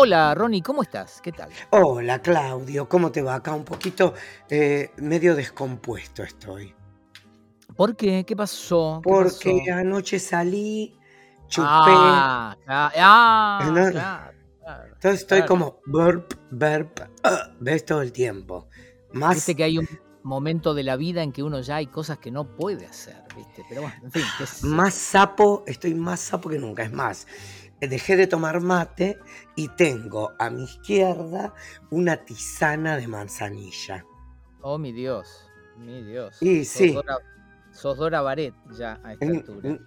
Hola, 0.00 0.34
Ronnie, 0.34 0.62
¿cómo 0.62 0.82
estás? 0.82 1.20
¿Qué 1.20 1.32
tal? 1.32 1.58
Hola, 1.70 2.20
Claudio, 2.20 2.88
¿cómo 2.88 3.10
te 3.10 3.22
va? 3.22 3.36
Acá 3.36 3.52
un 3.54 3.64
poquito 3.64 4.12
eh, 4.50 4.90
medio 4.98 5.34
descompuesto 5.34 6.22
estoy. 6.22 6.74
¿Por 7.76 7.96
qué? 7.96 8.24
¿Qué 8.26 8.36
pasó? 8.36 9.04
¿Qué 9.06 9.14
Porque 9.14 9.52
pasó? 9.54 9.72
anoche 9.72 10.18
salí, 10.20 10.96
chupé, 11.48 11.96
Ah, 11.96 12.56
ah, 12.66 13.72
¿no? 13.72 13.90
claro, 13.90 14.38
claro, 14.60 14.94
entonces 14.94 15.20
estoy 15.20 15.42
claro. 15.42 15.46
como 15.46 15.80
burp, 15.86 16.34
burp, 16.50 17.00
ah, 17.24 17.50
ves 17.60 17.84
todo 17.84 18.02
el 18.02 18.12
tiempo. 18.12 18.68
Más, 19.12 19.36
Viste 19.36 19.54
que 19.56 19.64
hay 19.64 19.78
un 19.78 19.88
momento 20.22 20.74
de 20.74 20.82
la 20.82 20.96
vida 20.96 21.22
en 21.22 21.32
que 21.32 21.42
uno 21.42 21.60
ya 21.60 21.76
hay 21.76 21.86
cosas 21.88 22.18
que 22.18 22.30
no 22.30 22.56
puede 22.56 22.86
hacer, 22.86 23.22
¿viste? 23.36 23.64
Pero 23.68 23.82
bueno, 23.82 23.96
en 24.02 24.10
fin, 24.12 24.34
más 24.60 24.94
sapo, 24.94 25.64
estoy 25.66 25.94
más 25.94 26.20
sapo 26.20 26.48
que 26.48 26.58
nunca. 26.58 26.82
Es 26.82 26.92
más, 26.92 27.26
dejé 27.80 28.16
de 28.16 28.26
tomar 28.26 28.60
mate 28.60 29.18
y 29.54 29.68
tengo 29.68 30.32
a 30.38 30.50
mi 30.50 30.64
izquierda 30.64 31.54
una 31.90 32.24
tisana 32.24 32.96
de 32.96 33.06
manzanilla. 33.06 34.04
Oh, 34.62 34.78
mi 34.78 34.92
Dios, 34.92 35.48
mi 35.76 36.02
Dios. 36.02 36.42
Y 36.42 36.64
Sos 36.64 36.72
sí. 36.78 36.92
Dora, 36.92 37.18
sos 37.70 37.96
Dora 37.96 38.20
Baret 38.22 38.54
ya 38.76 39.00
a 39.04 39.12
esta 39.12 39.26
altura. 39.26 39.78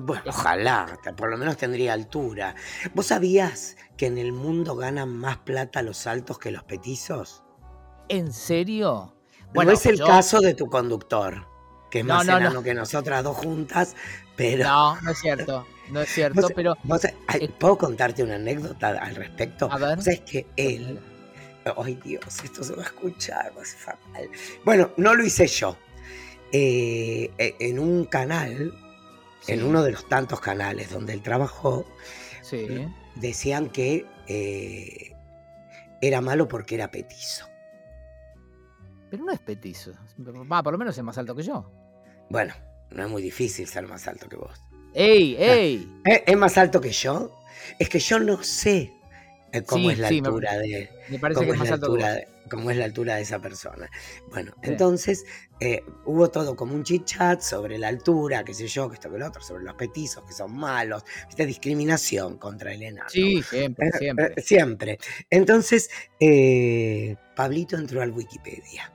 Bueno, 0.00 0.22
ojalá, 0.26 0.98
por 1.16 1.30
lo 1.30 1.38
menos 1.38 1.56
tendría 1.56 1.92
altura. 1.94 2.54
¿Vos 2.92 3.06
sabías 3.06 3.76
que 3.96 4.06
en 4.06 4.18
el 4.18 4.32
mundo 4.32 4.74
ganan 4.76 5.08
más 5.16 5.38
plata 5.38 5.80
los 5.82 6.06
altos 6.06 6.38
que 6.38 6.50
los 6.50 6.64
petizos? 6.64 7.44
¿En 8.08 8.32
serio? 8.32 9.14
no 9.54 9.62
es 9.70 9.86
el 9.86 9.96
yo- 9.96 10.06
caso 10.06 10.40
de 10.40 10.52
tu 10.54 10.66
conductor, 10.66 11.46
que 11.96 12.00
es 12.00 12.06
No, 12.06 12.14
más 12.14 12.26
no, 12.26 12.32
no. 12.32 12.38
enano 12.38 12.62
que 12.62 12.74
nosotras 12.74 13.24
dos 13.24 13.36
juntas, 13.36 13.96
pero... 14.36 14.64
No, 14.64 15.00
no 15.00 15.10
es 15.10 15.18
cierto, 15.18 15.66
no 15.90 16.00
es 16.02 16.08
cierto, 16.14 16.40
vos- 16.42 16.52
pero... 16.54 16.76
vos- 16.82 17.06
ay, 17.26 17.44
eh, 17.44 17.48
¿Puedo 17.58 17.78
contarte 17.78 18.22
una 18.22 18.34
anécdota 18.36 18.88
al 18.90 19.14
respecto? 19.14 19.68
A 19.72 19.78
ver. 19.78 20.02
¿Sabes 20.02 20.20
que 20.20 20.46
él... 20.56 21.00
Ay 21.78 21.98
Dios, 22.04 22.22
esto 22.44 22.62
se 22.62 22.74
va 22.76 22.82
a 22.84 22.86
escuchar, 22.86 23.52
va 23.56 23.62
a 23.62 23.64
ser 23.64 23.78
fatal. 23.80 24.28
Bueno, 24.64 24.90
no 24.98 25.14
lo 25.14 25.24
hice 25.24 25.48
yo. 25.48 25.76
Eh, 26.52 27.30
eh, 27.38 27.56
en 27.58 27.80
un 27.80 28.04
canal, 28.04 28.72
en 29.48 29.64
uno 29.64 29.82
de 29.82 29.90
los 29.90 30.08
tantos 30.08 30.40
canales 30.40 30.90
donde 30.90 31.12
él 31.12 31.22
trabajó, 31.22 31.84
Sí. 32.42 32.86
decían 33.16 33.68
que 33.70 34.06
eh, 34.28 35.12
era 36.00 36.20
malo 36.20 36.46
porque 36.46 36.76
era 36.76 36.88
petizo. 36.92 37.46
Pero 39.10 39.24
no 39.24 39.32
es 39.32 39.40
petizo. 39.40 39.90
Va, 40.50 40.62
por 40.62 40.72
lo 40.72 40.78
menos 40.78 40.96
es 40.96 41.02
más 41.02 41.18
alto 41.18 41.34
que 41.34 41.42
yo. 41.42 41.68
Bueno, 42.28 42.54
no 42.90 43.04
es 43.04 43.10
muy 43.10 43.22
difícil 43.22 43.66
ser 43.68 43.86
más 43.86 44.06
alto 44.08 44.28
que 44.28 44.36
vos. 44.36 44.62
¡Ey, 44.94 45.36
ey! 45.38 45.88
¿Eh? 46.04 46.24
¿Es 46.26 46.36
más 46.36 46.56
alto 46.58 46.80
que 46.80 46.90
yo? 46.90 47.38
Es 47.78 47.88
que 47.88 47.98
yo 47.98 48.18
no 48.18 48.42
sé 48.42 48.92
eh, 49.52 49.62
cómo 49.62 49.88
Sí, 49.88 49.92
es 49.94 49.98
la 49.98 50.08
sí, 50.08 50.20
me- 50.22 50.28
altura 50.28 50.54
de 50.58 50.90
Me 51.08 51.18
parece 51.18 51.38
cómo 51.40 51.46
que 51.48 51.52
es 51.52 51.58
más 51.58 51.68
la 51.68 51.74
alto 51.74 51.86
que 51.86 51.92
altura 51.92 52.12
de, 52.14 52.28
cómo 52.50 52.70
es 52.70 52.76
la 52.76 52.84
altura 52.84 53.16
de 53.16 53.22
esa 53.22 53.38
persona. 53.40 53.90
Bueno, 54.30 54.52
entonces 54.62 55.24
eh, 55.60 55.82
hubo 56.04 56.30
todo 56.30 56.56
como 56.56 56.74
un 56.74 56.82
chit 56.84 57.04
chat 57.04 57.40
sobre 57.40 57.76
la 57.78 57.88
altura, 57.88 58.44
qué 58.44 58.54
sé 58.54 58.66
yo, 58.68 58.88
que 58.88 58.94
esto 58.94 59.10
que 59.10 59.18
lo 59.18 59.26
otro, 59.26 59.42
sobre 59.42 59.64
los 59.64 59.74
petizos 59.74 60.24
que 60.24 60.32
son 60.32 60.56
malos, 60.56 61.04
esta 61.28 61.44
discriminación 61.44 62.38
contra 62.38 62.72
el 62.72 62.82
enano. 62.82 63.08
Sí, 63.10 63.42
siempre, 63.42 63.90
siempre. 63.98 64.42
siempre. 64.42 64.98
Entonces, 65.30 65.90
eh, 66.20 67.16
Pablito 67.34 67.76
entró 67.76 68.00
al 68.02 68.12
Wikipedia 68.12 68.92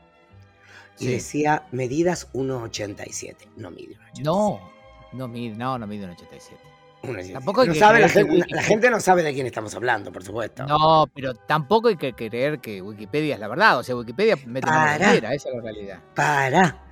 y 1.02 1.06
Sí. 1.06 1.12
decía 1.14 1.64
medidas 1.72 2.30
1,87. 2.34 3.48
No 3.58 3.72
mide 3.72 3.96
1,87. 3.96 4.24
No, 4.24 4.72
no 5.14 5.28
mide, 5.28 5.56
no, 5.56 5.78
no 5.80 5.88
mide 5.88 6.06
un 6.06 6.12
87. 6.12 6.62
1,87. 7.04 7.34
Tampoco 7.34 7.66
No 7.66 7.74
que 7.74 7.80
sabe 7.80 8.00
la, 8.00 8.10
gente, 8.10 8.46
la 8.50 8.62
gente 8.62 8.90
no 8.92 9.00
sabe 9.00 9.24
de 9.24 9.34
quién 9.34 9.48
estamos 9.48 9.74
hablando, 9.74 10.12
por 10.12 10.24
supuesto. 10.24 10.66
No, 10.68 11.10
pero 11.14 11.34
tampoco 11.34 11.88
hay 11.88 11.98
que 11.98 12.14
creer 12.14 12.60
que 12.60 12.82
Wikipedia 12.82 13.34
es 13.34 13.40
la 13.40 13.48
verdad. 13.48 13.80
O 13.80 13.84
sea, 13.84 13.96
Wikipedia 13.96 14.38
mete 14.46 14.68
cualquiera, 14.68 15.34
esa 15.34 15.50
es 15.50 15.56
la 15.56 15.62
realidad. 15.62 16.00
Para. 16.16 16.86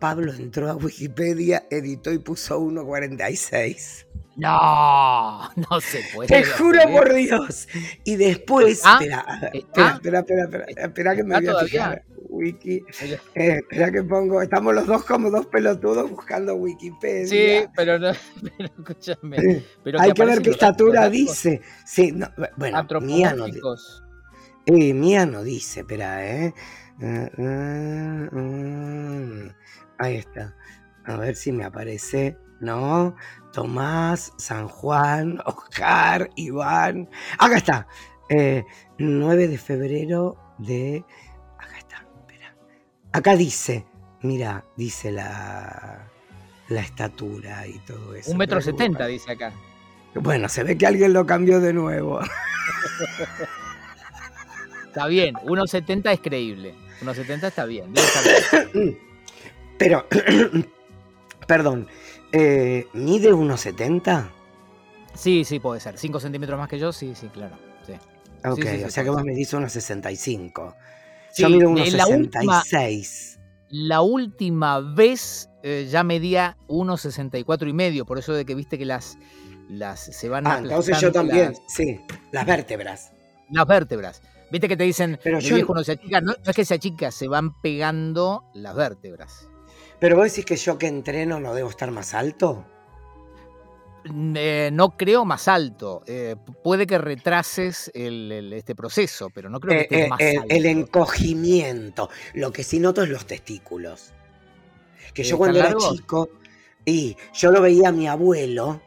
Pablo 0.00 0.34
entró 0.34 0.68
a 0.68 0.74
Wikipedia, 0.74 1.64
editó 1.70 2.10
y 2.12 2.18
puso 2.18 2.58
1,46. 2.60 4.06
No, 4.36 5.48
no 5.70 5.80
se 5.80 6.02
puede. 6.12 6.26
Te 6.28 6.44
juro 6.44 6.80
por 6.90 7.14
Dios. 7.14 7.68
Y 8.02 8.16
después. 8.16 8.78
¿Está? 8.78 8.98
Espera, 8.98 9.50
espera, 9.52 9.92
espera, 9.94 10.20
espera, 10.20 10.44
espera, 10.44 10.64
espera 10.84 11.16
que 11.16 11.22
me 11.24 11.36
¿Está 11.36 11.52
voy 11.52 11.62
a 11.62 11.66
fijar. 11.66 12.04
Wiki. 12.34 12.84
Eh, 13.34 13.58
espera 13.58 13.90
que 13.90 14.02
pongo. 14.02 14.42
Estamos 14.42 14.74
los 14.74 14.86
dos 14.86 15.04
como 15.04 15.30
dos 15.30 15.46
pelotudos 15.46 16.10
buscando 16.10 16.52
Sí, 16.54 16.58
Wikipedia. 16.60 17.72
pero 17.74 17.98
no, 17.98 18.12
pero 18.56 18.70
escúchame. 18.76 19.64
Pero 19.82 20.00
Hay 20.00 20.12
que 20.12 20.24
ver 20.24 20.38
aparecen 20.38 20.42
qué 20.42 20.50
estatura 20.50 21.08
dice. 21.08 21.60
Sí, 21.84 22.12
no, 22.12 22.28
bueno, 22.56 22.84
mía 23.00 23.34
no, 23.34 23.46
eh, 24.66 24.94
mía 24.94 25.26
no 25.26 25.42
dice, 25.42 25.80
espera, 25.80 26.26
¿eh? 26.26 26.54
Eh, 27.00 27.30
eh, 27.36 28.28
mm, 28.32 29.48
ahí 29.98 30.16
está. 30.16 30.54
A 31.04 31.16
ver 31.16 31.36
si 31.36 31.52
me 31.52 31.64
aparece. 31.64 32.38
No, 32.60 33.14
Tomás, 33.52 34.32
San 34.38 34.68
Juan, 34.68 35.38
Oscar, 35.46 36.30
Iván. 36.36 37.08
Acá 37.38 37.56
está. 37.56 37.86
Eh, 38.30 38.64
9 38.98 39.48
de 39.48 39.58
febrero 39.58 40.36
de. 40.58 41.04
Acá 43.14 43.30
está, 43.30 43.36
dice, 43.36 43.84
mira, 44.22 44.64
dice 44.76 45.12
la, 45.12 46.10
la 46.68 46.80
estatura 46.80 47.64
y 47.64 47.78
todo 47.78 48.12
eso. 48.12 48.32
Un 48.32 48.38
metro 48.38 48.60
setenta, 48.60 49.06
dice 49.06 49.30
acá. 49.30 49.52
Bueno, 50.16 50.48
se 50.48 50.64
ve 50.64 50.76
que 50.76 50.84
alguien 50.84 51.12
lo 51.12 51.24
cambió 51.24 51.60
de 51.60 51.72
nuevo. 51.72 52.18
Está 54.88 55.06
bien, 55.06 55.36
1.70 55.36 56.12
es 56.12 56.20
creíble. 56.20 56.74
1.70 57.02 57.44
está 57.44 57.64
bien. 57.66 57.92
estar 57.94 58.72
bien. 58.72 58.98
Pero, 59.78 60.08
perdón, 61.46 61.86
eh, 62.32 62.88
¿mide 62.94 63.32
1,70? 63.32 64.28
Sí, 65.14 65.44
sí, 65.44 65.60
puede 65.60 65.80
ser. 65.80 65.98
5 65.98 66.18
centímetros 66.18 66.58
más 66.58 66.68
que 66.68 66.80
yo, 66.80 66.92
sí, 66.92 67.14
sí, 67.14 67.28
claro. 67.28 67.56
Sí. 67.86 67.92
Ok, 68.44 68.62
sí, 68.62 68.78
sí, 68.78 68.84
o 68.84 68.90
sea 68.90 69.04
que 69.04 69.10
vos 69.10 69.18
ser. 69.18 69.26
medís 69.26 69.54
1,65. 69.54 70.74
Sí, 71.34 71.42
Yo 71.42 71.48
mido 71.50 71.68
en 71.76 71.96
la 71.96 72.06
última- 72.06 72.62
1,66. 72.62 73.40
La 73.70 74.00
última 74.02 74.78
vez 74.80 75.48
eh, 75.64 75.88
ya 75.90 76.04
medía 76.04 76.56
1.64 76.68 77.68
y 77.68 77.72
medio, 77.72 78.04
por 78.06 78.18
eso 78.18 78.32
de 78.32 78.44
que 78.44 78.54
viste 78.54 78.78
que 78.78 78.84
las, 78.84 79.18
las 79.68 79.98
se 80.00 80.28
van 80.28 80.46
Ah, 80.46 80.58
entonces 80.62 81.00
yo 81.00 81.10
también, 81.10 81.52
las, 81.52 81.62
sí, 81.66 82.00
las 82.30 82.46
vértebras. 82.46 83.12
las 83.50 83.66
vértebras. 83.66 84.22
Viste 84.52 84.68
que 84.68 84.76
te 84.76 84.84
dicen, 84.84 85.18
Pero 85.24 85.38
el 85.38 85.44
yo- 85.44 85.56
viejo 85.56 85.74
no 85.74 85.82
se 85.82 85.92
achica, 85.92 86.20
no, 86.20 86.32
no 86.44 86.50
es 86.50 86.54
que 86.54 86.64
se 86.64 86.74
achica, 86.74 87.10
se 87.10 87.26
van 87.26 87.60
pegando 87.62 88.44
las 88.54 88.76
vértebras. 88.76 89.48
Pero 89.98 90.16
vos 90.16 90.26
decís 90.26 90.44
que 90.44 90.56
yo 90.56 90.78
que 90.78 90.86
entreno 90.86 91.40
no 91.40 91.54
debo 91.54 91.70
estar 91.70 91.90
más 91.90 92.14
alto. 92.14 92.64
Eh, 94.34 94.70
no 94.72 94.90
creo 94.96 95.24
más 95.24 95.48
alto. 95.48 96.02
eh, 96.06 96.36
puede 96.62 96.86
que 96.86 96.98
retrases 96.98 97.90
el, 97.94 98.30
el- 98.32 98.52
este 98.52 98.74
proceso, 98.74 99.30
pero 99.34 99.48
no 99.48 99.60
creo 99.60 99.72
que 99.78 99.80
Eh, 99.80 99.82
estés 99.84 100.04
eh, 100.06 100.08
más 100.08 100.20
el, 100.20 100.38
alto. 100.38 100.54
el 100.54 100.66
encogimiento. 100.66 102.10
Lo 102.34 102.52
que 102.52 102.64
sí 102.64 102.78
noto 102.80 103.02
es 103.02 103.08
los 103.08 103.26
testículos. 103.26 104.12
Que 105.14 105.22
yo 105.22 105.36
¿Están 105.36 105.38
cuando 105.38 105.58
era 105.60 105.74
chico, 105.76 106.28
y 106.84 107.16
yo 107.32 107.50
lo 107.50 107.62
veía 107.62 107.88
a 107.88 107.92
mi 107.92 108.06
abuelo 108.08 108.82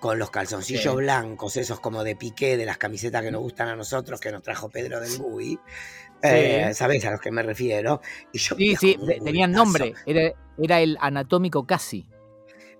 con 0.00 0.18
los 0.18 0.30
calzoncillos 0.30 0.94
Sí. 0.94 0.96
blancos, 0.96 1.56
esos 1.56 1.78
como 1.80 2.02
de 2.04 2.16
piqué 2.16 2.56
de 2.56 2.64
las 2.66 2.78
camisetas 2.78 3.22
que 3.22 3.30
nos 3.30 3.40
gustan 3.42 3.68
a 3.68 3.76
nosotros, 3.76 4.20
que 4.20 4.32
nos 4.32 4.42
trajo 4.42 4.68
Pedro 4.68 5.00
del 5.00 5.16
Gui. 5.18 5.58
¿Sabés 6.74 7.04
a 7.04 7.10
los 7.10 7.20
que 7.20 7.30
me 7.32 7.42
refiero? 7.42 8.00
Y 8.32 8.38
yo 8.38 8.54
Sí, 8.56 8.76
sí, 8.76 8.96
tenían 9.24 9.52
nombre. 9.52 9.94
Era, 10.06 10.32
era 10.58 10.80
el 10.80 10.96
anatómico 11.00 11.66
casi. 11.66 12.06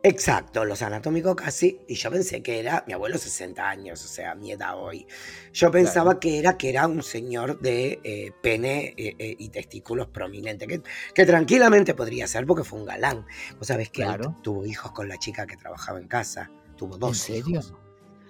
Exacto, 0.04 0.64
los 0.64 0.82
anatómicos 0.82 1.36
casi, 1.36 1.78
y 1.86 1.94
yo 1.94 2.10
pensé 2.10 2.42
que 2.42 2.58
era, 2.58 2.82
mi 2.88 2.92
abuelo 2.92 3.18
60 3.18 3.68
años, 3.70 4.04
o 4.04 4.08
sea, 4.08 4.34
mi 4.34 4.50
edad 4.50 4.76
hoy. 4.76 5.06
Yo 5.52 5.70
pensaba 5.70 6.18
que 6.18 6.40
era 6.40 6.58
que 6.58 6.70
era 6.70 6.88
un 6.88 7.04
señor 7.04 7.60
de 7.60 8.00
eh, 8.02 8.32
pene 8.42 8.94
eh, 8.96 9.14
eh, 9.16 9.36
y 9.38 9.48
testículos 9.50 10.08
prominentes, 10.08 10.66
que, 10.66 10.82
que 11.14 11.24
tranquilamente 11.24 11.94
podría 11.94 12.26
ser 12.26 12.46
porque 12.46 12.64
fue 12.64 12.80
un 12.80 12.86
galán. 12.86 13.24
Vos 13.58 13.68
sabés 13.68 13.90
que 13.90 14.02
él 14.02 14.08
Claro. 14.08 14.36
tuvo 14.42 14.66
hijos 14.66 14.90
con 14.90 15.08
la 15.08 15.18
chica 15.18 15.46
que 15.46 15.56
trabajaba 15.56 16.00
en 16.00 16.08
casa, 16.08 16.50
tuvo 16.76 16.98
dos 16.98 17.10
¿En 17.28 17.34
serio? 17.36 17.60
hijos. 17.60 17.74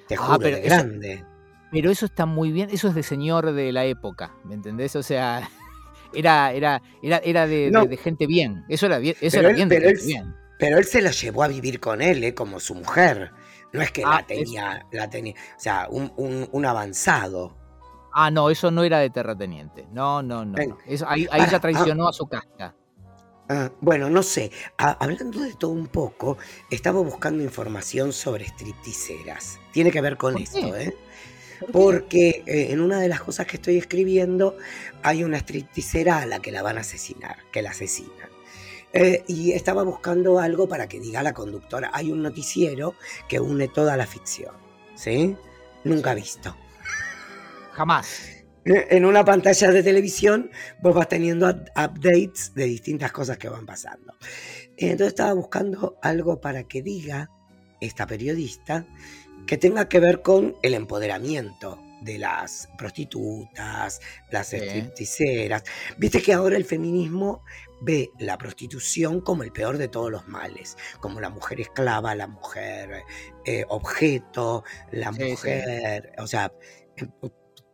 Te 0.08 0.16
Ah, 0.18 0.36
pero 0.38 0.56
de 0.58 0.66
eso- 0.66 0.74
grande. 0.76 1.24
Pero 1.70 1.90
eso 1.90 2.04
está 2.04 2.26
muy 2.26 2.52
bien, 2.52 2.68
eso 2.70 2.88
es 2.88 2.94
de 2.94 3.02
señor 3.02 3.50
de 3.50 3.72
la 3.72 3.86
época, 3.86 4.34
¿me 4.44 4.52
entendés? 4.54 4.94
O 4.94 5.02
sea, 5.02 5.48
era, 6.14 6.52
era, 6.52 6.82
era, 7.02 7.16
era 7.24 7.46
de, 7.46 7.56
de- 7.56 7.70
No. 7.70 7.86
de 7.86 7.96
gente 7.96 8.26
bien. 8.26 8.62
Eso 8.68 8.84
era 8.84 8.98
bien, 8.98 9.16
eso 9.22 9.38
Pero 9.38 9.48
era 9.48 9.48
él- 9.48 9.54
bien 9.56 9.68
de 9.70 9.76
él- 9.76 9.82
gente 9.84 10.04
bien. 10.04 10.34
Pero 10.62 10.78
él 10.78 10.84
se 10.84 11.02
la 11.02 11.10
llevó 11.10 11.42
a 11.42 11.48
vivir 11.48 11.80
con 11.80 12.00
él, 12.00 12.22
eh, 12.22 12.34
como 12.34 12.60
su 12.60 12.76
mujer. 12.76 13.32
No 13.72 13.82
es 13.82 13.90
que 13.90 14.04
Ah, 14.04 14.20
la 14.20 14.26
tenía, 14.28 14.86
la 14.92 15.10
tenía, 15.10 15.34
o 15.34 15.60
sea, 15.60 15.88
un, 15.90 16.12
un- 16.16 16.48
un 16.52 16.66
avanzado. 16.66 17.56
Ah, 18.12 18.30
no, 18.30 18.48
eso 18.48 18.70
no 18.70 18.84
era 18.84 19.00
de 19.00 19.10
terrateniente. 19.10 19.88
No, 19.92 20.22
no, 20.22 20.44
no. 20.44 20.52
Ven, 20.52 20.68
no. 20.68 20.78
Eso, 20.86 21.04
ahí 21.08 21.22
ahí 21.32 21.40
para, 21.40 21.50
ya 21.50 21.58
traicionó 21.58 22.06
a 22.08 22.12
su 22.12 22.26
casta. 22.28 22.76
Ah, 23.48 23.72
bueno, 23.80 24.08
no 24.08 24.22
sé. 24.22 24.52
Hablando 24.78 25.40
de 25.40 25.54
todo 25.54 25.72
un 25.72 25.88
poco, 25.88 26.38
estaba 26.70 27.00
buscando 27.00 27.42
información 27.42 28.12
sobre 28.12 28.46
stripticeras. 28.46 29.58
Tiene 29.72 29.90
que 29.90 30.00
ver 30.00 30.16
con 30.16 30.34
¿Por 30.34 30.42
esto? 30.42 30.76
¿eh? 30.76 30.96
Porque 31.72 32.44
eh, 32.46 32.68
en 32.70 32.80
una 32.80 33.00
de 33.00 33.08
las 33.08 33.20
cosas 33.20 33.46
que 33.48 33.56
estoy 33.56 33.78
escribiendo 33.78 34.56
hay 35.02 35.24
una 35.24 35.38
stripticera 35.38 36.18
a 36.18 36.26
la 36.26 36.38
que 36.38 36.52
la 36.52 36.62
van 36.62 36.78
a 36.78 36.82
asesinar, 36.82 37.38
que 37.50 37.62
la 37.62 37.70
asesinan. 37.70 38.30
Eh, 38.92 39.24
y 39.26 39.52
estaba 39.52 39.82
buscando 39.82 40.38
algo 40.38 40.68
para 40.68 40.86
que 40.86 41.00
diga 41.00 41.22
la 41.22 41.32
conductora. 41.32 41.90
Hay 41.92 42.12
un 42.12 42.22
noticiero 42.22 42.94
que 43.28 43.40
une 43.40 43.68
toda 43.68 43.96
la 43.96 44.06
ficción. 44.06 44.54
¿Sí? 44.94 45.36
Nunca 45.84 46.14
visto. 46.14 46.56
Jamás. 47.72 48.42
Eh, 48.64 48.88
en 48.90 49.04
una 49.04 49.24
pantalla 49.24 49.72
de 49.72 49.82
televisión 49.82 50.50
vos 50.80 50.94
vas 50.94 51.08
teniendo 51.08 51.48
updates 51.48 52.54
de 52.54 52.64
distintas 52.64 53.10
cosas 53.12 53.38
que 53.38 53.48
van 53.48 53.66
pasando. 53.66 54.14
Entonces 54.76 55.08
estaba 55.08 55.32
buscando 55.32 55.98
algo 56.02 56.40
para 56.40 56.64
que 56.64 56.82
diga 56.82 57.30
esta 57.80 58.06
periodista 58.06 58.86
que 59.46 59.58
tenga 59.58 59.88
que 59.88 60.00
ver 60.00 60.22
con 60.22 60.56
el 60.62 60.74
empoderamiento 60.74 61.80
de 62.00 62.18
las 62.18 62.68
prostitutas, 62.78 64.00
las 64.30 64.48
stripticeras. 64.48 65.64
Viste 65.98 66.22
que 66.22 66.32
ahora 66.32 66.56
el 66.56 66.64
feminismo 66.64 67.42
ve 67.82 68.10
la 68.18 68.38
prostitución 68.38 69.20
como 69.20 69.42
el 69.42 69.52
peor 69.52 69.78
de 69.78 69.88
todos 69.88 70.10
los 70.10 70.26
males, 70.28 70.76
como 71.00 71.20
la 71.20 71.30
mujer 71.30 71.60
esclava, 71.60 72.14
la 72.14 72.26
mujer 72.28 73.02
eh, 73.44 73.64
objeto, 73.68 74.64
la 74.90 75.12
Sí, 75.12 75.18
sí. 75.18 75.30
mujer, 75.30 76.12
o 76.18 76.26
sea, 76.26 76.52
eh, 76.96 77.06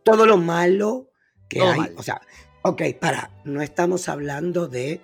todo 0.03 0.25
lo 0.25 0.37
malo 0.37 1.11
que 1.47 1.59
Todo 1.59 1.71
hay. 1.71 1.79
mal. 1.79 1.93
O 1.97 2.03
sea, 2.03 2.21
ok, 2.63 2.81
para, 2.99 3.31
no 3.45 3.61
estamos 3.61 4.09
hablando 4.09 4.67
de 4.67 5.01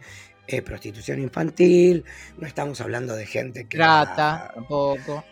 eh, 0.48 0.62
prostitución 0.62 1.20
infantil, 1.20 2.06
no 2.38 2.48
estamos 2.48 2.82
hablando 2.82 3.16
de 3.16 3.26
gente 3.26 3.68
que 3.68 3.78
Trata, 3.78 4.52
tampoco. 4.54 5.24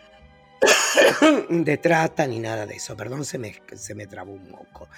de 1.50 1.76
trata 1.78 2.26
ni 2.26 2.38
nada 2.38 2.66
de 2.66 2.74
eso. 2.76 2.96
Perdón, 2.96 3.24
se 3.24 3.38
me, 3.38 3.60
se 3.74 3.94
me 3.94 4.06
trabó 4.06 4.32
un 4.32 4.50
moco. 4.50 4.88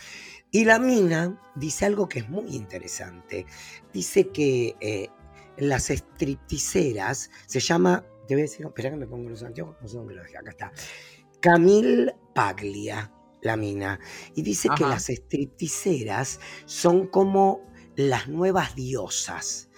Y 0.50 0.64
la 0.64 0.78
mina 0.78 1.38
dice 1.54 1.86
algo 1.86 2.08
que 2.08 2.20
es 2.20 2.28
muy 2.28 2.54
interesante. 2.54 3.46
Dice 3.92 4.28
que 4.28 4.76
eh, 4.80 5.08
las 5.58 5.88
stripticeras 5.88 7.30
se 7.46 7.60
llama, 7.60 8.04
te 8.26 8.34
voy 8.34 8.42
a 8.42 8.44
decir, 8.44 8.66
espera 8.66 8.90
que 8.90 8.96
me 8.96 9.06
pongo 9.06 9.28
los 9.28 9.42
anteojos, 9.42 9.76
no 9.80 9.88
sé 9.88 9.96
dónde 9.96 10.14
lo 10.14 10.22
dejé, 10.22 10.38
acá 10.38 10.50
está. 10.50 10.72
Camille 11.40 12.14
Paglia, 12.34 13.12
la 13.42 13.56
mina. 13.56 13.98
Y 14.34 14.42
dice 14.42 14.68
que 14.76 14.84
las 14.84 15.06
stripticeras 15.06 16.40
son 16.64 17.06
como 17.06 17.60
las 17.96 18.28
nuevas 18.28 18.74
diosas 18.74 19.68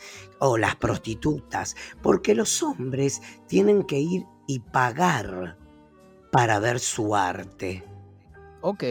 o 0.41 0.59
las 0.59 0.77
prostitutas, 0.77 1.77
porque 2.03 2.35
los 2.35 2.63
hombres 2.63 3.21
tienen 3.47 3.85
que 3.85 3.99
ir 3.99 4.25
y 4.47 4.61
pagar 4.61 5.59
para 6.31 6.59
ver 6.59 6.81
su 6.81 7.15
arte. 7.15 7.85
Ok, 8.61 8.83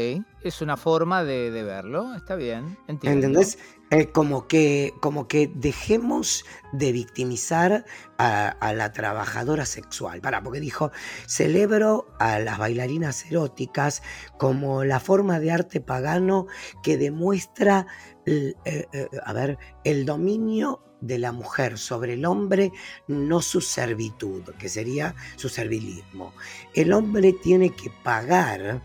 es 0.43 0.61
una 0.61 0.77
forma 0.77 1.25
de, 1.25 1.51
de 1.51 1.63
verlo, 1.63 2.15
está 2.15 2.35
bien, 2.35 2.77
entiendo. 2.87 3.27
¿Entendés? 3.27 3.57
Eh, 3.89 4.11
como, 4.11 4.47
que, 4.47 4.93
como 5.01 5.27
que 5.27 5.51
dejemos 5.53 6.45
de 6.71 6.93
victimizar 6.93 7.85
a, 8.17 8.47
a 8.47 8.73
la 8.73 8.93
trabajadora 8.93 9.65
sexual. 9.65 10.21
Para, 10.21 10.41
porque 10.41 10.61
dijo, 10.61 10.91
celebro 11.25 12.07
a 12.19 12.39
las 12.39 12.57
bailarinas 12.57 13.25
eróticas 13.29 14.03
como 14.37 14.85
la 14.85 15.01
forma 15.01 15.39
de 15.39 15.51
arte 15.51 15.81
pagano 15.81 16.47
que 16.81 16.97
demuestra, 16.97 17.87
eh, 18.25 18.53
eh, 18.65 19.07
a 19.23 19.33
ver, 19.33 19.57
el 19.83 20.05
dominio 20.05 20.86
de 21.01 21.19
la 21.19 21.31
mujer 21.31 21.77
sobre 21.77 22.13
el 22.13 22.25
hombre, 22.25 22.71
no 23.07 23.41
su 23.41 23.61
servitud, 23.61 24.43
que 24.57 24.69
sería 24.69 25.15
su 25.35 25.49
servilismo. 25.49 26.33
El 26.73 26.93
hombre 26.93 27.33
tiene 27.33 27.69
que 27.71 27.91
pagar 28.03 28.81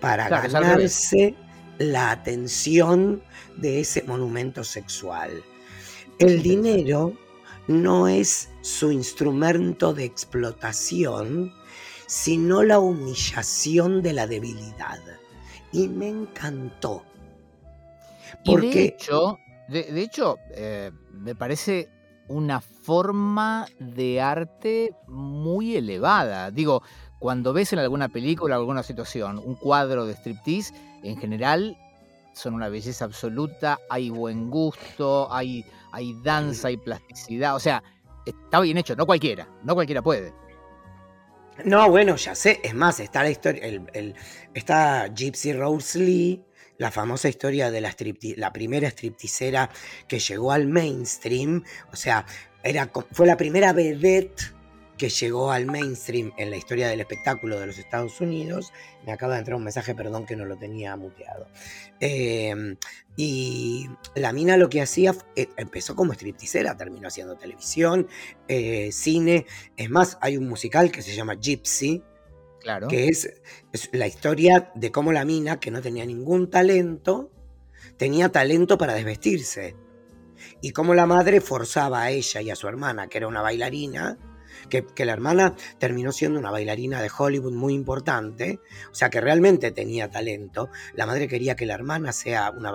para 0.00 0.26
Claro, 0.26 0.50
ganarse 0.50 1.34
la 1.78 2.10
atención 2.10 3.22
de 3.56 3.80
ese 3.80 4.02
monumento 4.02 4.64
sexual. 4.64 5.42
El 6.18 6.42
dinero 6.42 7.16
no 7.66 8.08
es 8.08 8.50
su 8.60 8.90
instrumento 8.92 9.94
de 9.94 10.04
explotación, 10.04 11.52
sino 12.06 12.62
la 12.62 12.78
humillación 12.78 14.02
de 14.02 14.12
la 14.12 14.26
debilidad. 14.26 15.00
Y 15.72 15.88
me 15.88 16.08
encantó. 16.08 17.04
Y 18.44 18.50
de 18.50 18.60
Porque 18.60 18.84
hecho, 18.84 19.38
de, 19.72 19.84
de 19.92 20.02
hecho 20.02 20.36
eh, 20.54 20.90
me 21.12 21.34
parece 21.34 21.88
una 22.28 22.60
forma 22.60 23.66
de 23.78 24.20
arte 24.20 24.94
muy 25.08 25.76
elevada. 25.76 26.50
Digo, 26.50 26.82
cuando 27.18 27.52
ves 27.52 27.72
en 27.72 27.78
alguna 27.80 28.08
película 28.08 28.56
o 28.56 28.60
alguna 28.60 28.82
situación 28.82 29.38
un 29.38 29.54
cuadro 29.56 30.06
de 30.06 30.14
striptease, 30.14 30.72
en 31.02 31.16
general 31.16 31.76
son 32.34 32.54
una 32.54 32.68
belleza 32.68 33.04
absoluta, 33.04 33.78
hay 33.90 34.08
buen 34.10 34.50
gusto, 34.50 35.32
hay, 35.32 35.64
hay 35.90 36.14
danza, 36.22 36.68
hay 36.68 36.76
plasticidad. 36.78 37.54
O 37.54 37.60
sea, 37.60 37.82
está 38.24 38.60
bien 38.60 38.78
hecho, 38.78 38.96
no 38.96 39.04
cualquiera, 39.04 39.46
no 39.64 39.74
cualquiera 39.74 40.00
puede. 40.00 40.32
No, 41.64 41.90
bueno, 41.90 42.16
ya 42.16 42.34
sé. 42.34 42.60
Es 42.64 42.74
más, 42.74 42.98
está 43.00 43.22
la 43.22 43.30
historia. 43.30 43.62
El, 43.66 43.82
el- 43.92 44.14
está 44.54 45.06
Gypsy 45.14 45.52
Rose 45.52 45.98
Lee, 45.98 46.42
la 46.82 46.90
famosa 46.90 47.28
historia 47.28 47.70
de 47.70 47.80
la, 47.80 47.94
la 48.36 48.52
primera 48.52 48.90
stripticera 48.90 49.70
que 50.08 50.18
llegó 50.18 50.52
al 50.52 50.66
mainstream. 50.66 51.62
O 51.92 51.96
sea, 51.96 52.26
era, 52.62 52.90
fue 53.12 53.26
la 53.26 53.36
primera 53.36 53.72
vedette 53.72 54.52
que 54.98 55.08
llegó 55.08 55.50
al 55.50 55.66
mainstream 55.66 56.32
en 56.36 56.50
la 56.50 56.56
historia 56.56 56.88
del 56.88 57.00
espectáculo 57.00 57.58
de 57.58 57.66
los 57.66 57.78
Estados 57.78 58.20
Unidos. 58.20 58.72
Me 59.06 59.12
acaba 59.12 59.34
de 59.34 59.40
entrar 59.40 59.56
un 59.56 59.64
mensaje, 59.64 59.94
perdón 59.94 60.26
que 60.26 60.36
no 60.36 60.44
lo 60.44 60.56
tenía 60.56 60.94
muteado. 60.96 61.48
Eh, 62.00 62.76
y 63.16 63.88
la 64.14 64.32
mina 64.32 64.56
lo 64.56 64.68
que 64.68 64.82
hacía, 64.82 65.14
eh, 65.36 65.48
empezó 65.56 65.94
como 65.94 66.12
stripticera, 66.12 66.76
terminó 66.76 67.08
haciendo 67.08 67.36
televisión, 67.36 68.08
eh, 68.48 68.90
cine. 68.92 69.46
Es 69.76 69.88
más, 69.88 70.18
hay 70.20 70.36
un 70.36 70.48
musical 70.48 70.90
que 70.90 71.02
se 71.02 71.14
llama 71.14 71.34
Gypsy, 71.34 72.02
Claro. 72.62 72.88
que 72.88 73.08
es, 73.08 73.28
la 73.92 74.06
historia 74.06 74.70
de 74.74 74.92
cómo 74.92 75.12
la 75.12 75.24
mina, 75.24 75.58
que 75.58 75.70
no 75.70 75.82
tenía 75.82 76.06
ningún 76.06 76.48
talento, 76.48 77.30
tenía 77.96 78.30
talento 78.30 78.78
para 78.78 78.94
desvestirse. 78.94 79.76
Y 80.60 80.70
cómo 80.70 80.94
la 80.94 81.06
madre 81.06 81.40
forzaba 81.40 82.02
a 82.02 82.10
ella 82.10 82.40
y 82.40 82.50
a 82.50 82.56
su 82.56 82.68
hermana, 82.68 83.08
que 83.08 83.18
era 83.18 83.28
una 83.28 83.42
bailarina, 83.42 84.18
que, 84.68 85.04
la 85.04 85.12
hermana 85.12 85.54
terminó 85.78 86.12
siendo 86.12 86.38
una 86.38 86.50
bailarina 86.50 87.02
de 87.02 87.10
Hollywood 87.16 87.52
muy 87.52 87.74
importante, 87.74 88.60
o 88.90 88.94
sea 88.94 89.10
que 89.10 89.20
realmente 89.20 89.70
tenía 89.70 90.10
talento. 90.10 90.70
La 90.94 91.06
madre 91.06 91.28
quería 91.28 91.56
que 91.56 91.66
la 91.66 91.74
hermana 91.74 92.12
sea 92.12 92.50
una, 92.50 92.72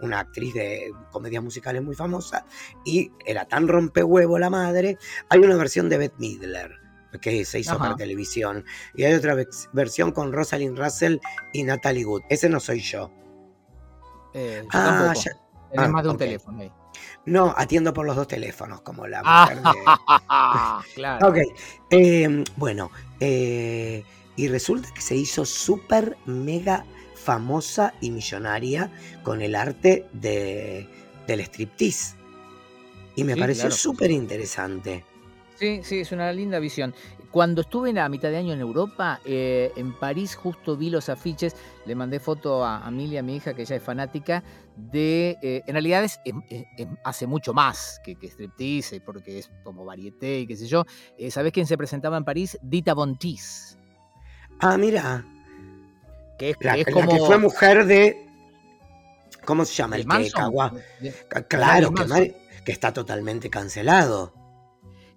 una 0.00 0.20
actriz 0.20 0.54
de 0.54 0.92
comedias 1.10 1.42
musicales 1.42 1.82
muy 1.82 1.94
famosa 1.94 2.44
y 2.84 3.12
era 3.24 3.46
tan 3.46 3.68
rompehuevo 3.68 4.38
la 4.38 4.50
madre. 4.50 4.98
Hay 5.28 5.40
una 5.40 5.56
versión 5.56 5.88
de 5.88 5.98
Bette 5.98 6.18
Midler 6.18 6.87
que 7.20 7.44
se 7.44 7.60
hizo 7.60 7.72
Ajá. 7.72 7.78
para 7.80 7.96
televisión 7.96 8.64
y 8.94 9.04
hay 9.04 9.14
otra 9.14 9.36
versión 9.72 10.12
con 10.12 10.32
Rosalind 10.32 10.78
Russell 10.78 11.18
y 11.52 11.62
Natalie 11.62 12.04
Wood. 12.04 12.22
Ese 12.28 12.48
no 12.48 12.60
soy 12.60 12.80
yo. 12.80 13.10
Eh, 14.34 14.62
yo 14.64 14.68
Ah, 14.72 15.12
ya- 15.14 15.32
ah, 15.76 15.88
más 15.88 16.02
de 16.04 16.10
un 16.10 16.18
teléfono 16.18 16.60
ahí. 16.60 16.72
No, 17.26 17.54
atiendo 17.56 17.92
por 17.92 18.06
los 18.06 18.16
dos 18.16 18.28
teléfonos, 18.28 18.80
como 18.82 19.06
la 19.06 19.22
mujer 19.22 19.62
de... 19.62 19.70
Ah, 20.28 20.82
claro. 20.94 21.28
Ok, 21.28 21.36
eh, 21.90 22.44
bueno, 22.56 22.90
eh, 23.20 24.04
y 24.36 24.48
resulta 24.48 24.90
que 24.94 25.00
se 25.00 25.14
hizo 25.16 25.44
súper 25.44 26.16
mega 26.26 26.84
famosa 27.14 27.94
y 28.00 28.10
millonaria 28.10 28.90
con 29.22 29.42
el 29.42 29.54
arte 29.54 30.06
de, 30.12 30.88
del 31.26 31.40
striptease. 31.40 32.16
Y 33.16 33.24
me 33.24 33.34
Sí, 33.34 33.40
pareció 33.40 33.62
claro. 33.64 33.76
súper 33.76 34.10
interesante. 34.10 35.04
Sí, 35.10 35.17
sí, 35.82 36.00
es 36.00 36.12
una 36.12 36.32
linda 36.32 36.58
visión. 36.58 36.94
Cuando 37.30 37.60
estuve 37.60 37.90
en 37.90 37.96
la 37.96 38.08
mitad 38.08 38.30
de 38.30 38.38
año 38.38 38.54
en 38.54 38.60
Europa, 38.60 39.20
eh, 39.24 39.70
en 39.76 39.92
París 39.98 40.34
justo 40.34 40.76
vi 40.76 40.88
los 40.88 41.08
afiches, 41.10 41.54
le 41.84 41.94
mandé 41.94 42.20
foto 42.20 42.64
a 42.64 42.86
Amelia, 42.86 43.22
mi 43.22 43.36
hija, 43.36 43.52
que 43.54 43.62
ella 43.62 43.76
es 43.76 43.82
fanática, 43.82 44.42
de... 44.76 45.36
eh, 45.42 45.62
en 45.66 45.72
realidad 45.74 46.04
es, 46.04 46.20
es- 46.24 46.34
es- 46.48 46.64
es- 46.78 46.86
hace 47.04 47.26
mucho 47.26 47.52
más 47.52 48.00
que, 48.02 48.14
que 48.16 48.28
striptease, 48.28 49.00
porque 49.02 49.40
es 49.40 49.50
como 49.62 49.84
varieté 49.84 50.40
y 50.40 50.46
qué 50.46 50.56
sé 50.56 50.66
yo. 50.66 50.84
Eh, 51.18 51.30
¿Sabés 51.30 51.52
quién 51.52 51.66
se 51.66 51.76
presentaba 51.76 52.16
en 52.16 52.24
París? 52.24 52.58
Dita 52.62 52.94
Von 52.94 53.18
Teese, 53.18 53.76
Ah, 54.60 54.76
mira, 54.78 55.24
que 56.38 56.50
es, 56.50 56.56
la, 56.60 56.74
que 56.74 56.80
es 56.80 56.86
la 56.86 56.92
como... 56.92 57.12
que 57.12 57.18
fue 57.18 57.38
mujer 57.38 57.84
de... 57.84 58.26
¿Cómo 59.44 59.64
se 59.64 59.74
llama? 59.74 59.96
de 59.96 60.02
El 60.02 60.08
que 60.08 60.30
cagua- 60.30 60.72
De- 61.00 61.14
Claro, 61.48 61.92
que 62.64 62.72
está 62.72 62.92
totalmente 62.92 63.50
cancelado. 63.50 64.32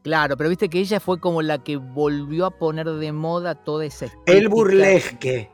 Claro, 0.03 0.35
pero 0.35 0.49
viste 0.49 0.67
que 0.69 0.79
ella 0.79 0.99
fue 0.99 1.19
como 1.19 1.41
la 1.41 1.63
que 1.63 1.77
volvió 1.77 2.45
a 2.47 2.51
poner 2.51 2.87
de 2.89 3.11
moda 3.11 3.55
toda 3.55 3.85
esa 3.85 4.05
El 4.05 4.11
estética. 4.11 4.49
burlesque. 4.49 5.49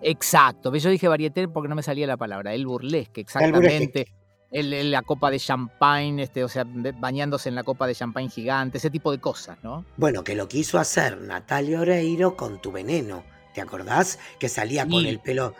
Exacto, 0.00 0.74
yo 0.74 0.90
dije 0.90 1.06
varieté 1.08 1.46
porque 1.48 1.68
no 1.68 1.74
me 1.76 1.82
salía 1.82 2.06
la 2.06 2.16
palabra, 2.16 2.54
el 2.54 2.66
burlesque, 2.66 3.24
El 3.40 3.52
burlesque. 3.52 3.84
exactamente. 3.84 4.06
El, 4.50 4.72
el- 4.74 4.90
la 4.90 5.02
copa 5.02 5.30
de 5.30 5.38
champagne, 5.38 6.22
este, 6.22 6.44
o 6.44 6.48
sea, 6.48 6.64
bañándose 6.66 7.48
en 7.48 7.54
la 7.54 7.62
copa 7.62 7.86
de 7.86 7.94
champagne 7.94 8.28
gigante, 8.28 8.78
ese 8.78 8.90
tipo 8.90 9.10
de 9.10 9.18
cosas, 9.18 9.56
¿no? 9.62 9.84
Bueno, 9.96 10.24
que 10.24 10.34
lo 10.34 10.46
quiso 10.48 10.78
hacer 10.78 11.20
Natalia 11.22 11.80
Oreiro 11.80 12.36
con 12.36 12.60
tu 12.60 12.70
veneno. 12.72 13.24
¿Te 13.54 13.60
acordás? 13.62 14.18
Que 14.38 14.48
salía 14.48 14.86
con 14.86 15.06
el 15.06 15.20
pelo. 15.20 15.54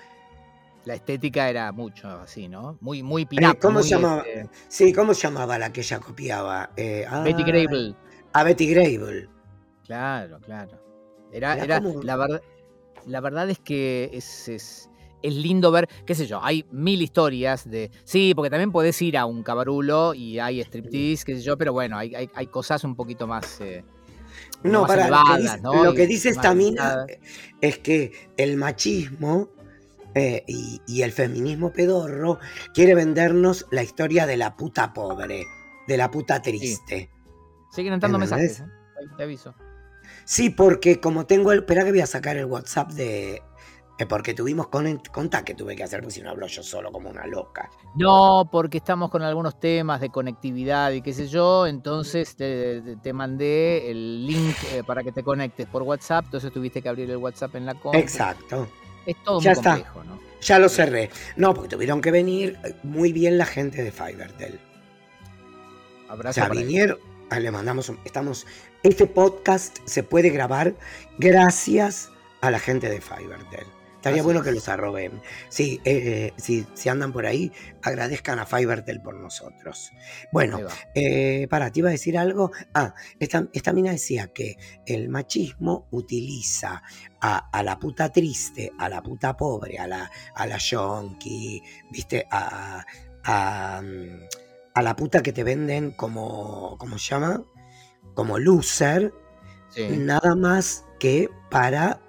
La 0.84 0.94
estética 0.94 1.48
era 1.48 1.70
mucho 1.72 2.08
así, 2.08 2.48
¿no? 2.48 2.76
Muy, 2.80 3.02
muy 3.02 3.22
Eh, 3.22 3.26
pin-up, 3.26 3.58
¿Cómo 3.60 3.78
muy 3.78 3.82
se 3.88 3.94
llamaba? 3.94 4.22
este, 4.26 4.48
Sí, 4.68 4.92
¿cómo 4.92 5.14
se 5.14 5.22
llamaba 5.22 5.58
la 5.58 5.72
que 5.72 5.80
ella 5.82 6.00
copiaba? 6.00 6.70
Eh, 6.76 7.06
Betty 7.24 7.44
Grable. 7.44 7.94
A 8.32 8.44
Betty 8.44 8.66
Grable. 8.66 9.28
Claro, 9.84 10.38
claro. 10.40 10.80
Era, 11.32 11.56
Era 11.56 11.80
como. 11.80 12.02
la 12.02 12.16
verdad, 12.16 12.42
la 13.06 13.20
verdad 13.20 13.50
es 13.50 13.58
que 13.58 14.10
es, 14.12 14.48
es, 14.48 14.90
es 15.22 15.34
lindo 15.34 15.70
ver, 15.70 15.88
qué 16.06 16.14
sé 16.14 16.26
yo, 16.26 16.42
hay 16.42 16.64
mil 16.70 17.00
historias 17.02 17.68
de. 17.68 17.90
Sí, 18.04 18.32
porque 18.34 18.50
también 18.50 18.72
podés 18.72 19.00
ir 19.02 19.16
a 19.16 19.26
un 19.26 19.42
cabarulo 19.42 20.14
y 20.14 20.38
hay 20.38 20.60
striptease, 20.60 21.24
qué 21.24 21.36
sé 21.36 21.42
yo, 21.42 21.56
pero 21.56 21.72
bueno, 21.72 21.96
hay, 21.96 22.14
hay, 22.14 22.30
hay 22.34 22.46
cosas 22.46 22.84
un 22.84 22.94
poquito 22.94 23.26
más, 23.26 23.60
eh, 23.60 23.84
No, 24.62 24.82
más 24.82 24.88
para, 24.88 25.08
lo 25.08 25.24
que 25.24 25.42
dice, 25.42 25.60
¿no? 25.60 25.84
lo 25.84 25.94
que 25.94 26.04
Y 26.04 26.06
dice 26.06 26.28
más 26.28 26.36
esta 26.36 26.54
mina 26.54 27.06
es 27.60 27.78
que 27.78 28.12
el 28.36 28.56
machismo 28.56 29.48
eh, 30.14 30.44
y, 30.46 30.80
y 30.86 31.02
el 31.02 31.12
feminismo 31.12 31.72
pedorro 31.72 32.38
quiere 32.74 32.94
vendernos 32.94 33.66
la 33.70 33.82
historia 33.82 34.26
de 34.26 34.36
la 34.36 34.56
puta 34.56 34.92
pobre, 34.92 35.44
de 35.88 35.96
la 35.96 36.10
puta 36.10 36.42
Sí. 36.44 37.08
Siguen 37.72 37.94
entrando 37.94 38.18
mensajes. 38.18 38.60
¿eh? 38.60 38.64
Te 39.16 39.22
aviso. 39.24 39.54
Sí, 40.24 40.50
porque 40.50 41.00
como 41.00 41.26
tengo 41.26 41.52
el. 41.52 41.60
Espera 41.60 41.84
que 41.84 41.90
voy 41.90 42.00
a 42.00 42.06
sacar 42.06 42.36
el 42.36 42.44
WhatsApp 42.44 42.90
de. 42.92 43.42
eh, 43.98 44.06
porque 44.06 44.34
tuvimos 44.34 44.68
con, 44.68 44.98
conta 45.12 45.44
que 45.44 45.54
tuve 45.54 45.74
que 45.74 45.82
hacer, 45.84 46.00
porque 46.00 46.14
si 46.14 46.22
no 46.22 46.30
hablo 46.30 46.46
yo 46.46 46.62
solo 46.62 46.92
como 46.92 47.08
una 47.10 47.26
loca. 47.26 47.70
No, 47.94 48.48
porque 48.50 48.78
estamos 48.78 49.10
con 49.10 49.22
algunos 49.22 49.58
temas 49.58 50.00
de 50.00 50.10
conectividad 50.10 50.92
y 50.92 51.02
qué 51.02 51.12
sé 51.12 51.28
yo, 51.28 51.66
entonces 51.66 52.36
te, 52.36 53.12
mandé 53.12 53.90
el 53.90 54.26
link 54.26 54.56
eh, 54.72 54.82
para 54.84 55.02
que 55.02 55.12
te 55.12 55.22
conectes 55.22 55.66
por 55.66 55.82
WhatsApp, 55.82 56.26
entonces 56.26 56.52
tuviste 56.52 56.82
que 56.82 56.88
abrir 56.88 57.10
el 57.10 57.16
WhatsApp 57.18 57.54
en 57.56 57.66
la 57.66 57.74
compu. 57.74 57.98
Exacto. 57.98 58.68
Es 59.06 59.16
todo 59.24 59.40
Ya 59.40 59.50
muy 59.50 59.52
está. 59.52 59.70
complejo, 59.74 60.04
¿no? 60.04 60.18
Ya 60.40 60.58
lo 60.58 60.68
cerré. 60.68 61.10
No, 61.36 61.54
porque 61.54 61.68
tuvieron 61.70 62.00
que 62.00 62.10
venir 62.10 62.58
muy 62.82 63.12
bien 63.12 63.38
la 63.38 63.46
gente 63.46 63.82
de 63.82 63.92
Fivertel. 63.92 64.60
O 66.08 66.12
Abrazo 66.12 66.34
sea, 66.34 66.48
para 66.48 66.60
ellos. 66.60 66.98
Ah, 67.32 67.40
le 67.40 67.50
mandamos, 67.50 67.88
un- 67.88 67.98
estamos, 68.04 68.46
este 68.82 69.06
podcast 69.06 69.78
se 69.84 70.02
puede 70.02 70.30
grabar 70.30 70.74
gracias 71.18 72.10
a 72.40 72.50
la 72.50 72.58
gente 72.58 72.88
de 72.88 73.00
Fivertel. 73.00 73.66
Estaría 73.96 74.24
bueno 74.24 74.42
que 74.42 74.50
los 74.50 74.68
arroben. 74.68 75.22
Sí, 75.48 75.80
eh, 75.84 75.92
eh, 75.94 76.32
si, 76.36 76.66
si 76.74 76.88
andan 76.88 77.12
por 77.12 77.24
ahí, 77.24 77.52
agradezcan 77.82 78.40
a 78.40 78.46
Fivertel 78.46 79.00
por 79.00 79.14
nosotros. 79.14 79.92
Bueno, 80.32 80.58
eh, 80.96 81.46
para, 81.48 81.70
¿te 81.70 81.78
iba 81.78 81.88
a 81.88 81.92
decir 81.92 82.18
algo? 82.18 82.50
Ah, 82.74 82.94
esta, 83.20 83.46
esta 83.52 83.72
mina 83.72 83.92
decía 83.92 84.26
que 84.32 84.56
el 84.86 85.08
machismo 85.08 85.86
utiliza 85.92 86.82
a, 87.20 87.48
a 87.56 87.62
la 87.62 87.78
puta 87.78 88.10
triste, 88.10 88.72
a 88.76 88.88
la 88.88 89.04
puta 89.04 89.36
pobre, 89.36 89.78
a 89.78 89.86
la, 89.86 90.10
a 90.34 90.46
la 90.48 90.58
yonki, 90.58 91.62
¿viste? 91.88 92.26
A, 92.28 92.84
a, 93.22 93.80
mm, 93.82 94.24
a 94.74 94.82
la 94.82 94.96
puta 94.96 95.22
que 95.22 95.32
te 95.32 95.44
venden 95.44 95.90
como, 95.92 96.76
¿cómo 96.78 96.98
se 96.98 97.10
llama? 97.14 97.42
Como 98.14 98.38
loser, 98.38 99.12
Sí. 99.70 99.86
nada 99.96 100.34
más 100.34 100.84
que 101.00 101.30
para 101.50 102.00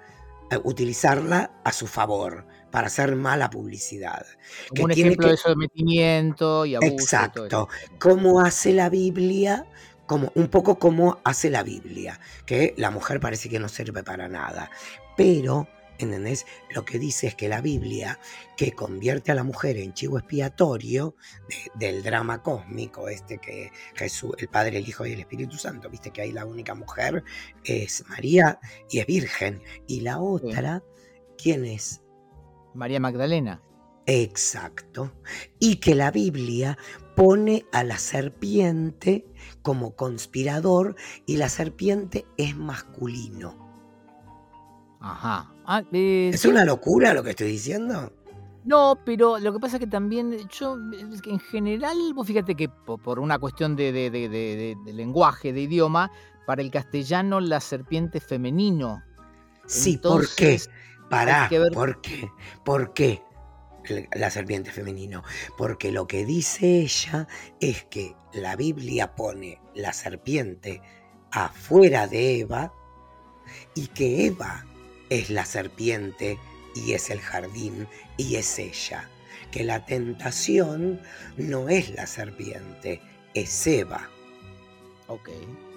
eh, 0.50 0.58
utilizarla 0.64 1.50
a 1.64 1.72
su 1.72 1.86
favor, 1.86 2.46
para 2.70 2.88
hacer 2.88 3.16
mala 3.16 3.48
publicidad. 3.48 4.26
Como 4.68 4.74
Que 4.74 4.82
un 4.84 4.90
tiene 4.90 5.08
ejemplo 5.10 5.26
que... 5.28 5.30
de 5.32 5.36
sometimiento 5.38 6.66
y 6.66 6.74
abuso 6.74 6.86
y 6.86 6.96
todo. 6.96 7.02
Exacto. 7.04 7.68
Cómo 7.98 8.40
hace 8.42 8.72
la 8.74 8.90
Biblia, 8.90 9.66
como, 10.06 10.30
un 10.34 10.48
poco 10.48 10.78
como 10.78 11.20
hace 11.24 11.48
la 11.48 11.62
Biblia, 11.62 12.20
que 12.44 12.74
la 12.76 12.90
mujer 12.90 13.18
parece 13.20 13.48
que 13.48 13.58
no 13.58 13.68
sirve 13.70 14.02
para 14.02 14.28
nada. 14.28 14.70
Pero, 15.16 15.66
¿entendés? 15.98 16.46
Lo 16.70 16.84
que 16.84 16.98
dice 16.98 17.26
es 17.28 17.34
que 17.34 17.48
la 17.48 17.60
Biblia, 17.60 18.18
que 18.56 18.72
convierte 18.72 19.32
a 19.32 19.34
la 19.34 19.44
mujer 19.44 19.76
en 19.76 19.94
chivo 19.94 20.18
expiatorio 20.18 21.14
de- 21.48 21.70
del 21.86 22.02
drama 22.02 22.42
cósmico, 22.42 23.08
este 23.08 23.38
que 23.38 23.70
Jesús, 23.94 24.34
el 24.38 24.48
Padre, 24.48 24.78
el 24.78 24.88
Hijo 24.88 25.06
y 25.06 25.12
el 25.12 25.20
Espíritu 25.20 25.56
Santo, 25.56 25.88
viste 25.90 26.10
que 26.10 26.22
ahí 26.22 26.32
la 26.32 26.44
única 26.46 26.74
mujer 26.74 27.22
es 27.64 28.04
María 28.08 28.58
y 28.90 28.98
es 28.98 29.06
virgen. 29.06 29.62
Y 29.86 30.00
la 30.00 30.14
Sí. 30.14 30.18
otra, 30.20 30.82
¿quién 31.36 31.64
es? 31.64 32.02
María 32.74 33.00
Magdalena. 33.00 33.62
Exacto. 34.06 35.12
Y 35.58 35.76
que 35.76 35.94
la 35.94 36.10
Biblia 36.10 36.76
pone 37.16 37.64
a 37.72 37.84
la 37.84 37.96
serpiente 37.96 39.24
como 39.62 39.94
conspirador 39.96 40.96
y 41.26 41.36
la 41.38 41.48
serpiente 41.48 42.26
es 42.36 42.56
masculino. 42.56 43.56
Ajá. 45.00 45.53
Ah, 45.66 45.82
eh, 45.92 46.30
¿Es 46.32 46.40
sí, 46.42 46.48
una 46.48 46.64
locura 46.64 47.14
lo 47.14 47.22
que 47.22 47.30
estoy 47.30 47.48
diciendo? 47.48 48.12
No, 48.64 48.98
pero 49.04 49.38
lo 49.38 49.52
que 49.52 49.60
pasa 49.60 49.76
es 49.76 49.80
que 49.80 49.86
también 49.86 50.48
yo, 50.48 50.76
en 51.26 51.38
general, 51.38 51.96
vos 52.14 52.26
fíjate 52.26 52.54
que 52.54 52.68
po- 52.68 52.96
por 52.98 53.18
una 53.18 53.38
cuestión 53.38 53.76
de, 53.76 53.92
de- 53.92 54.10
de- 54.10 54.92
lenguaje, 54.92 55.52
de 55.52 55.60
idioma, 55.62 56.10
para 56.46 56.62
el 56.62 56.70
castellano 56.70 57.40
la 57.40 57.60
serpiente 57.60 58.18
es 58.18 58.24
femenino. 58.24 59.02
Sí, 59.66 59.98
¿por 59.98 60.26
qué? 60.34 60.60
Pará, 61.10 61.48
ver. 61.50 61.72
¿por 61.72 62.00
qué? 62.00 62.30
¿Por 62.64 62.92
qué 62.94 63.22
la 64.14 64.30
serpiente 64.30 64.70
femenino? 64.70 65.22
Porque 65.58 65.92
lo 65.92 66.06
que 66.06 66.24
dice 66.24 66.80
ella 66.80 67.28
es 67.60 67.84
que 67.84 68.16
la 68.32 68.56
Biblia 68.56 69.14
pone 69.14 69.60
la 69.74 69.92
serpiente 69.92 70.80
afuera 71.32 72.06
de 72.06 72.40
Eva 72.40 72.72
y 73.74 73.88
que 73.88 74.26
Eva 74.26 74.64
es 75.20 75.30
la 75.30 75.44
serpiente 75.44 76.38
y 76.74 76.92
es 76.92 77.10
el 77.10 77.20
jardín 77.20 77.86
y 78.16 78.36
es 78.36 78.58
ella. 78.58 79.08
Que 79.50 79.62
la 79.64 79.84
tentación 79.84 81.00
no 81.36 81.68
es 81.68 81.90
la 81.94 82.06
serpiente, 82.06 83.00
es 83.34 83.66
Eva. 83.66 84.08
Ok. 85.06 85.30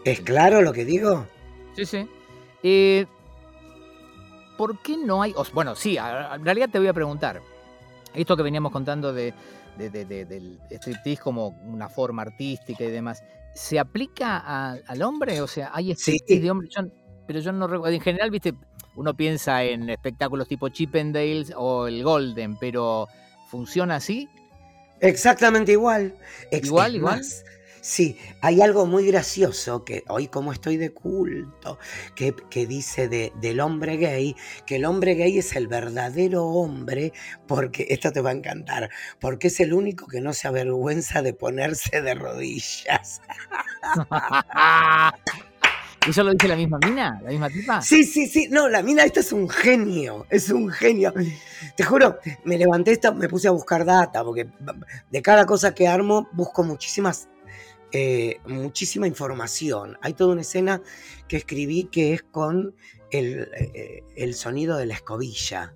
¿Es 0.05 0.21
claro 0.21 0.61
lo 0.61 0.73
que 0.73 0.85
digo? 0.85 1.27
Sí, 1.75 1.85
sí. 1.85 2.07
Eh, 2.63 3.05
¿Por 4.57 4.81
qué 4.81 4.97
no 4.97 5.21
hay.? 5.21 5.35
bueno, 5.53 5.75
sí, 5.75 5.97
en 5.97 6.43
realidad 6.43 6.69
te 6.71 6.79
voy 6.79 6.87
a 6.87 6.93
preguntar. 6.93 7.41
Esto 8.15 8.35
que 8.35 8.41
veníamos 8.41 8.71
contando 8.71 9.13
de, 9.13 9.33
de- 9.77 9.89
de- 9.91 10.05
de- 10.05 10.25
del 10.25 10.59
striptease 10.71 11.21
como 11.21 11.49
una 11.49 11.87
forma 11.89 12.23
artística 12.23 12.83
y 12.83 12.89
demás, 12.89 13.21
¿se 13.53 13.77
aplica 13.77 14.37
a- 14.43 14.77
al 14.87 15.01
hombre? 15.03 15.39
O 15.41 15.47
sea, 15.47 15.69
¿hay 15.73 15.93
Sí. 15.95 16.13
striptease 16.15 16.41
de 16.41 16.49
hombre? 16.51 16.69
Yo- 16.71 16.81
pero 17.27 17.39
yo 17.41 17.51
no 17.51 17.67
recuerdo. 17.67 17.93
En 17.93 18.01
general, 18.01 18.31
viste, 18.31 18.55
uno 18.97 19.15
piensa 19.15 19.63
en 19.63 19.89
espectáculos 19.89 20.47
tipo 20.49 20.67
Chippendales 20.69 21.53
o 21.55 21.87
el 21.87 22.03
Golden, 22.03 22.57
pero 22.57 23.07
¿funciona 23.49 23.95
así? 23.95 24.27
Exactamente 24.99 25.71
igual. 25.71 26.15
¿Igual, 26.51 26.91
es 26.91 26.97
igual? 26.97 27.17
más, 27.19 27.45
sí, 27.81 28.17
hay 28.41 28.61
algo 28.61 28.87
muy 28.87 29.05
gracioso 29.05 29.85
que 29.85 30.03
hoy 30.07 30.27
como 30.27 30.51
estoy 30.51 30.75
de 30.77 30.89
culto, 30.91 31.77
que, 32.15 32.33
que 32.49 32.65
dice 32.65 33.07
de- 33.07 33.31
del 33.39 33.59
hombre 33.59 33.97
gay, 33.97 34.35
que 34.65 34.77
el 34.77 34.85
hombre 34.85 35.13
gay 35.13 35.37
es 35.37 35.55
el 35.55 35.67
verdadero 35.67 36.45
hombre, 36.47 37.13
porque 37.47 37.85
esto 37.89 38.11
te 38.11 38.21
va 38.21 38.31
a 38.31 38.33
encantar, 38.33 38.89
porque 39.19 39.47
es 39.49 39.59
el 39.59 39.73
único 39.73 40.07
que 40.07 40.19
no 40.19 40.33
se 40.33 40.47
avergüenza 40.47 41.21
de 41.21 41.33
ponerse 41.33 42.01
de 42.01 42.15
rodillas. 42.15 43.21
¿Eso 46.07 46.23
lo 46.23 46.31
dice 46.31 46.47
la 46.47 46.55
misma 46.55 46.79
mina? 46.79 47.19
¿La 47.21 47.31
misma 47.31 47.49
tipa? 47.49 47.81
Sí, 47.81 48.05
sí, 48.05 48.27
sí, 48.27 48.47
no, 48.49 48.69
la 48.69 48.81
mina 48.81 49.03
esta 49.03 49.19
es 49.19 49.33
un 49.33 49.49
genio, 49.49 50.25
es 50.29 50.49
un 50.49 50.69
genio. 50.69 51.13
Te 51.75 51.83
juro, 51.83 52.17
me 52.45 52.57
levanté 52.57 52.91
esta, 52.91 53.11
me 53.11 53.27
puse 53.27 53.49
a 53.49 53.51
buscar 53.51 53.83
data, 53.83 54.23
porque 54.23 54.47
de 55.11 55.21
cada 55.21 55.45
cosa 55.45 55.75
que 55.75 55.87
armo 55.87 56.29
busco 56.31 56.63
muchísimas, 56.63 57.27
eh, 57.91 58.39
muchísima 58.47 59.05
información. 59.05 59.97
Hay 60.01 60.13
toda 60.13 60.31
una 60.31 60.41
escena 60.41 60.81
que 61.27 61.37
escribí 61.37 61.85
que 61.85 62.13
es 62.13 62.23
con 62.23 62.73
el, 63.11 63.49
eh, 63.57 64.03
el 64.15 64.33
sonido 64.33 64.77
de 64.77 64.85
la 64.85 64.93
escobilla, 64.93 65.75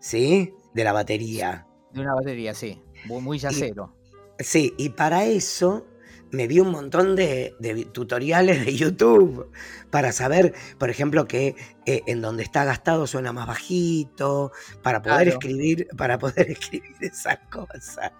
¿sí? 0.00 0.54
De 0.72 0.84
la 0.84 0.94
batería. 0.94 1.66
De 1.92 2.00
una 2.00 2.14
batería, 2.14 2.54
sí. 2.54 2.82
Muy, 3.04 3.20
muy 3.20 3.38
yacero. 3.38 3.94
Sí, 4.38 4.72
y 4.78 4.88
para 4.88 5.26
eso 5.26 5.86
me 6.32 6.46
vi 6.48 6.58
un 6.60 6.70
montón 6.72 7.14
de, 7.14 7.54
de 7.60 7.84
tutoriales 7.84 8.64
de 8.64 8.74
YouTube 8.74 9.50
para 9.90 10.10
saber, 10.12 10.54
por 10.78 10.88
ejemplo, 10.90 11.26
que 11.28 11.54
eh, 11.86 12.02
en 12.06 12.22
donde 12.22 12.42
está 12.42 12.64
gastado 12.64 13.06
suena 13.06 13.32
más 13.32 13.46
bajito, 13.46 14.50
para 14.82 15.02
poder 15.02 15.24
Claro. 15.24 15.30
escribir, 15.32 15.88
para 15.96 16.18
poder 16.18 16.50
escribir 16.58 16.96
esas 17.00 17.38
cosas. 17.50 18.12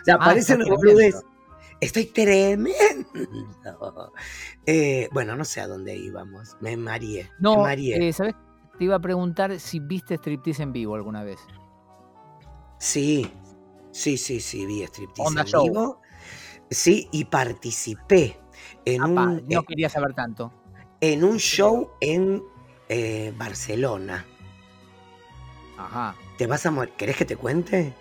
O 0.00 0.04
sea, 0.04 0.14
Ah, 0.14 0.18
parece 0.24 0.54
está 0.54 0.64
una 0.64 0.74
boludez. 0.74 1.10
tremendo. 1.14 1.38
Estoy 1.80 2.06
tremendo. 2.06 4.12
Eh, 4.66 5.08
bueno, 5.12 5.36
no 5.36 5.44
sé 5.44 5.60
a 5.60 5.68
dónde 5.68 5.94
íbamos. 5.96 6.56
Me 6.60 6.76
mareé. 6.76 7.24
me 7.24 7.30
No, 7.38 7.58
mareé. 7.58 8.08
eh, 8.08 8.12
¿sabes? 8.12 8.34
Te 8.78 8.84
iba 8.84 8.96
a 8.96 9.00
preguntar 9.00 9.60
si 9.60 9.78
viste 9.78 10.14
striptease 10.16 10.62
en 10.62 10.72
vivo 10.72 10.94
alguna 10.94 11.22
vez. 11.22 11.38
Sí, 12.80 13.30
sí, 13.92 14.16
sí, 14.16 14.40
sí, 14.40 14.66
vi 14.66 14.82
striptease 14.84 15.38
en 15.40 15.46
show. 15.46 15.64
vivo. 15.64 16.00
Sí, 16.70 17.08
y 17.12 17.24
participé 17.24 18.38
en 18.84 19.02
Apa, 19.02 19.22
un, 19.26 19.48
no 19.48 19.60
eh, 19.60 19.64
quería 19.66 19.88
saber 19.88 20.14
tanto. 20.14 20.52
en 21.00 21.24
un 21.24 21.38
show 21.38 21.90
en 22.00 22.42
eh, 22.88 23.32
Barcelona. 23.36 24.24
Ajá. 25.78 26.14
te 26.36 26.46
vas 26.46 26.66
a 26.66 26.70
morir. 26.70 26.92
¿Querés 26.96 27.16
que 27.16 27.24
te 27.24 27.36
cuente? 27.36 27.94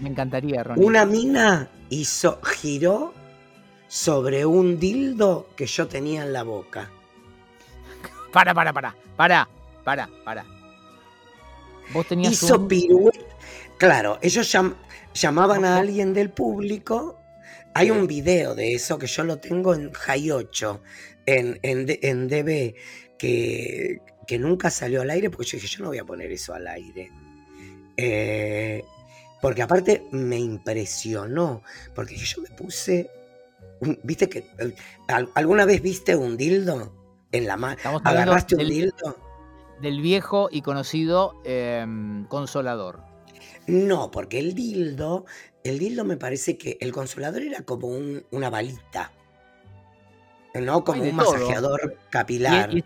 Me 0.00 0.08
encantaría, 0.08 0.62
Ronnie. 0.64 0.84
Una 0.84 1.04
mina 1.06 1.68
hizo, 1.88 2.40
giró 2.42 3.14
sobre 3.86 4.44
un 4.44 4.78
dildo 4.80 5.48
que 5.56 5.66
yo 5.66 5.86
tenía 5.86 6.22
en 6.24 6.32
la 6.32 6.42
boca. 6.42 6.90
Para, 8.32 8.54
para, 8.54 8.72
para, 8.72 8.94
para, 9.16 9.48
para, 9.84 10.08
para. 10.24 10.44
Vos 11.92 12.06
tenías 12.06 12.32
Hizo 12.32 12.58
un... 12.58 13.10
Claro, 13.76 14.18
ellos 14.22 14.52
llam- 14.54 14.74
llamaban 15.14 15.64
a 15.64 15.76
alguien 15.76 16.14
del 16.14 16.30
público. 16.30 17.18
Hay 17.74 17.90
un 17.90 18.06
video 18.06 18.54
de 18.54 18.74
eso 18.74 18.98
que 18.98 19.06
yo 19.06 19.24
lo 19.24 19.38
tengo 19.38 19.74
en 19.74 19.92
High 19.92 20.30
8, 20.30 20.82
en, 21.26 21.58
en, 21.62 21.86
en 22.02 22.28
DB, 22.28 22.74
que, 23.18 24.00
que 24.26 24.38
nunca 24.38 24.70
salió 24.70 25.00
al 25.02 25.10
aire 25.10 25.30
porque 25.30 25.46
yo 25.46 25.56
dije, 25.56 25.68
yo 25.68 25.82
no 25.84 25.88
voy 25.90 25.98
a 25.98 26.04
poner 26.04 26.30
eso 26.32 26.52
al 26.54 26.66
aire. 26.66 27.10
Eh, 27.96 28.82
porque 29.40 29.62
aparte 29.62 30.04
me 30.12 30.38
impresionó, 30.38 31.62
porque 31.94 32.16
yo 32.16 32.42
me 32.42 32.50
puse, 32.50 33.10
un- 33.80 33.98
viste 34.02 34.28
que, 34.28 34.38
eh, 34.58 34.74
al- 35.08 35.30
¿alguna 35.34 35.64
vez 35.64 35.82
viste 35.82 36.14
un 36.16 36.36
dildo 36.36 36.92
en 37.32 37.46
la 37.46 37.56
mano? 37.56 37.78
¿Agarraste 38.04 38.54
un 38.54 38.58
del, 38.60 38.68
dildo? 38.68 39.16
del 39.80 40.00
viejo 40.00 40.48
y 40.50 40.62
conocido 40.62 41.40
em, 41.44 42.26
consolador. 42.26 43.00
No, 43.66 44.10
porque 44.10 44.38
el 44.38 44.54
dildo, 44.54 45.24
el 45.64 45.78
dildo 45.78 46.04
me 46.04 46.16
parece 46.16 46.56
que 46.58 46.76
el 46.80 46.92
consolador 46.92 47.42
era 47.42 47.62
como 47.62 47.88
un- 47.88 48.24
una 48.30 48.50
balita, 48.50 49.12
¿no? 50.54 50.84
Como 50.84 51.02
un 51.02 51.16
todo. 51.16 51.32
masajeador 51.32 51.98
capilar. 52.10 52.74
y- 52.74 52.78
y 52.78 52.84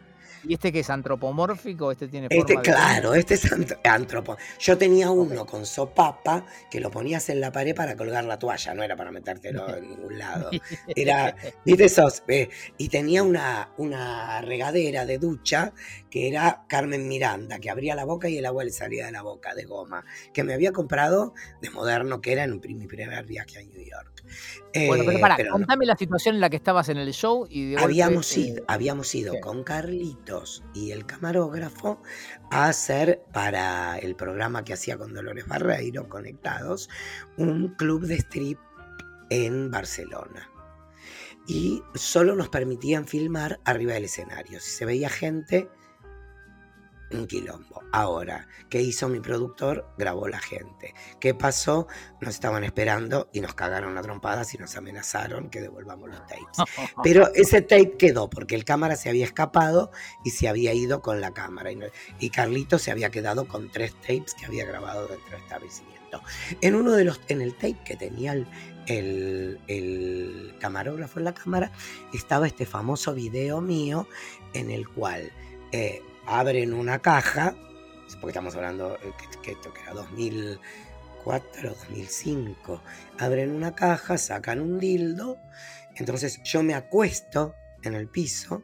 este 0.55 0.73
que 0.73 0.81
es 0.81 0.91
antropomórfico, 0.91 1.91
este 1.93 2.09
tiene 2.09 2.29
Este, 2.31 2.57
de... 2.57 2.63
claro, 2.63 3.15
este 3.15 3.35
es 3.35 3.45
ant- 3.53 3.79
antropo. 3.85 4.37
Yo 4.59 4.77
tenía 4.79 5.11
uno 5.11 5.47
con 5.47 5.67
sopapa 5.67 6.45
que 6.71 6.81
lo 6.81 6.91
ponías 6.91 7.29
en 7.29 7.41
la 7.41 7.53
pared 7.53 7.75
para 7.75 7.97
colgar 7.97 8.25
la 8.25 8.39
toalla, 8.39 8.75
no 8.75 8.83
era 8.83 8.97
para 8.97 9.11
metértelo 9.11 9.77
en 9.77 9.89
ningún 9.89 10.19
lado. 10.19 10.51
Era, 10.97 11.37
¿viste 11.65 11.85
esos? 11.85 12.23
Eh, 12.29 12.49
y 12.79 12.89
tenía 12.89 13.23
una, 13.23 13.71
una 13.77 14.41
regadera 14.41 15.05
de 15.07 15.19
ducha 15.19 15.73
que 16.11 16.29
era 16.29 16.65
Carmen 16.69 17.09
Miranda, 17.09 17.59
que 17.59 17.69
abría 17.71 17.95
la 17.95 18.05
boca 18.05 18.29
y 18.29 18.39
el 18.39 18.47
agua 18.47 18.65
le 18.65 18.71
salía 18.71 19.07
de 19.07 19.13
la 19.13 19.23
boca, 19.23 19.55
de 19.55 19.65
goma, 19.65 20.05
que 20.33 20.45
me 20.45 20.55
había 20.55 20.73
comprado 20.73 21.35
de 21.61 21.69
moderno, 21.71 22.21
que 22.23 22.33
era 22.33 22.45
en 22.45 22.53
mi 22.79 22.87
primer 22.87 23.25
viaje 23.27 23.59
a 23.59 23.63
New 23.63 23.85
York. 23.85 24.25
Bueno, 24.87 25.05
pero 25.05 25.19
Eh, 25.19 25.21
pará, 25.21 25.37
pero 25.37 25.51
no. 25.51 25.53
contame 25.53 25.87
la 25.87 25.97
situación 25.97 26.35
en 26.37 26.41
la 26.41 26.51
que 26.51 26.57
estabas 26.57 26.89
en 26.89 26.97
el 26.99 27.13
show 27.13 27.47
y 27.49 27.71
de 27.71 27.77
golpe, 27.77 27.85
Habíamos 27.85 28.37
eh, 28.37 28.41
ido, 28.41 28.65
habíamos 28.67 29.15
ido 29.15 29.33
¿qué? 29.35 29.41
con 29.41 29.63
Y 30.75 30.91
el 30.93 31.07
camarógrafo 31.07 32.03
a 32.51 32.69
hacer 32.69 33.23
para 33.33 33.99
el 33.99 34.17
programa 34.17 34.65
que 34.65 34.73
hacía 34.75 34.99
con 34.99 35.15
Dolores 35.15 35.47
Barreiro, 35.47 36.09
Conectados, 36.09 36.89
un 37.37 37.69
club 37.77 38.07
de 38.07 38.17
strip 38.17 38.59
en 39.31 39.71
Barcelona. 39.71 40.51
Y 41.47 41.83
solo 41.95 42.35
nos 42.35 42.49
permitían 42.49 43.07
filmar 43.07 43.61
arriba 43.65 43.95
del 43.95 44.05
escenario. 44.05 44.61
Si 44.61 44.71
se 44.71 44.85
veía 44.85 45.09
gente, 45.09 45.69
un 47.13 47.27
quilombo. 47.27 47.83
Ahora, 47.93 48.49
¿qué 48.69 48.81
hizo 48.83 49.09
mi 49.09 49.21
productor? 49.21 49.87
Grabó 49.97 50.27
la 50.29 50.39
gente. 50.41 50.93
¿Qué 51.21 51.35
pasó? 51.35 51.87
Nos 52.21 52.35
estaban 52.35 52.65
esperando 52.65 53.29
y 53.33 53.41
nos 53.41 53.55
cagaron 53.55 53.97
a 53.97 54.03
trompadas 54.03 54.53
y 54.55 54.59
nos 54.59 54.77
amenazaron 54.77 55.49
que 55.49 55.61
devolvamos 55.61 56.09
los 56.11 56.19
tapes. 56.27 56.47
Pero 57.03 57.33
ese 57.35 57.63
tape 57.63 57.97
quedó 57.97 58.29
porque 58.29 58.55
el 58.57 58.65
cámara 58.65 58.97
se 58.97 59.09
había 59.09 59.25
escapado 59.25 59.91
y 60.25 60.31
se 60.31 60.49
había 60.49 60.75
ido 60.75 61.01
con 61.01 61.21
la 61.21 61.33
cámara. 61.33 61.71
Y, 61.71 61.77
no- 61.77 61.87
y 62.19 62.31
Carlito 62.31 62.79
se 62.79 62.91
había 62.91 63.11
quedado 63.11 63.47
con 63.47 63.71
tres 63.71 63.95
tapes 64.01 64.35
que 64.35 64.47
había 64.47 64.65
grabado 64.65 65.07
dentro 65.07 65.31
del 65.31 65.41
establecimiento. 65.43 66.21
En 66.61 66.75
uno 66.75 66.93
de 66.93 67.05
los, 67.05 67.21
en 67.29 67.41
el 67.41 67.55
tape 67.55 67.79
que 67.85 67.97
tenía 67.97 68.33
el, 68.33 68.47
el- 68.87 69.61
el 69.69 70.55
camarógrafo 70.61 71.19
en 71.19 71.25
la 71.27 71.35
cámara, 71.35 71.71
estaba 72.13 72.47
este 72.47 72.67
famoso 72.67 73.15
video 73.15 73.61
mío 73.61 74.09
en 74.55 74.71
el 74.71 74.89
cual 74.89 75.31
eh, 75.73 76.03
abren 76.27 76.75
una 76.75 76.99
caja, 77.01 77.55
porque 78.21 78.31
estamos 78.31 78.55
hablando 78.57 78.97
eh, 78.97 79.13
que, 79.19 79.41
que 79.41 79.51
esto 79.53 79.73
que 79.73 79.81
era 79.83 79.93
2004, 79.95 81.71
2005, 81.71 82.83
abren 83.19 83.51
una 83.53 83.75
caja, 83.75 84.19
sacan 84.19 84.61
un 84.61 84.79
dildo, 84.79 85.39
entonces 85.97 86.43
yo 86.43 86.63
me 86.63 86.75
acuesto 86.75 87.55
en 87.83 87.95
el 87.95 88.09
piso, 88.09 88.63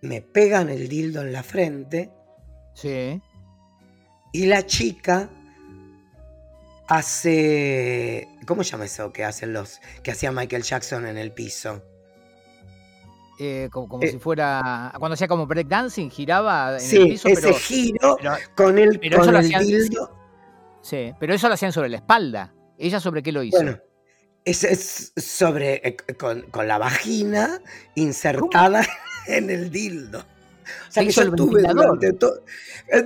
me 0.00 0.20
pegan 0.22 0.68
el 0.68 0.88
dildo 0.88 1.22
en 1.22 1.32
la 1.32 1.42
frente 1.42 2.10
Sí. 2.74 3.20
y 4.32 4.46
la 4.46 4.64
chica 4.66 5.28
hace, 6.88 8.28
¿cómo 8.46 8.64
se 8.64 8.70
llama 8.72 8.86
eso 8.86 9.12
que 9.12 9.24
hacen 9.24 9.52
los 9.52 9.80
que 10.02 10.10
hacía 10.10 10.32
Michael 10.32 10.62
Jackson 10.62 11.06
en 11.06 11.18
el 11.18 11.32
piso? 11.32 11.82
Eh, 13.38 13.68
como, 13.72 13.88
como 13.88 14.02
Eh, 14.04 14.08
si 14.12 14.18
fuera. 14.18 14.92
Cuando 14.98 15.14
hacía 15.14 15.28
como 15.28 15.46
breakdancing, 15.46 16.10
giraba 16.10 16.74
en 16.74 16.80
sí, 16.80 16.96
el 16.96 17.08
piso, 17.08 17.28
ese 17.28 17.42
pero, 17.42 17.54
giro 17.54 18.16
pero- 18.20 18.34
con 18.54 18.78
el, 18.78 18.98
pero 19.00 19.18
con 19.18 19.28
eso 19.28 19.30
el 19.38 19.44
hacían- 19.44 19.66
dildo. 19.66 20.16
sí, 20.80 21.12
pero 21.18 21.34
eso 21.34 21.48
lo 21.48 21.54
hacían 21.54 21.72
sobre 21.72 21.88
la 21.88 21.96
espalda. 21.96 22.54
¿Ella 22.78 23.00
sobre 23.00 23.22
qué 23.22 23.32
lo 23.32 23.42
hizo? 23.42 23.56
Bueno, 23.56 23.78
es, 24.44 24.64
es 24.64 25.12
sobre 25.16 25.74
eh, 25.86 25.96
con, 26.18 26.42
con 26.50 26.66
la 26.66 26.78
vagina 26.78 27.60
insertada 27.94 28.84
en 29.28 29.50
el 29.50 29.70
dildo. 29.70 30.18
O 30.18 30.92
sea 30.92 31.00
¿Te 31.00 31.06
que 31.06 31.10
hizo 31.10 31.22
yo 31.22 31.28
el 31.30 31.34
tuve 31.36 31.62
ventilador? 31.62 31.98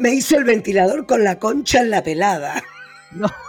Me 0.01 0.11
hizo 0.11 0.37
el 0.37 0.45
ventilador 0.45 1.07
con 1.07 1.25
la 1.25 1.39
concha 1.39 1.81
en 1.81 1.91
la 1.91 2.03
pelada. 2.03 2.63
no. 3.13 3.29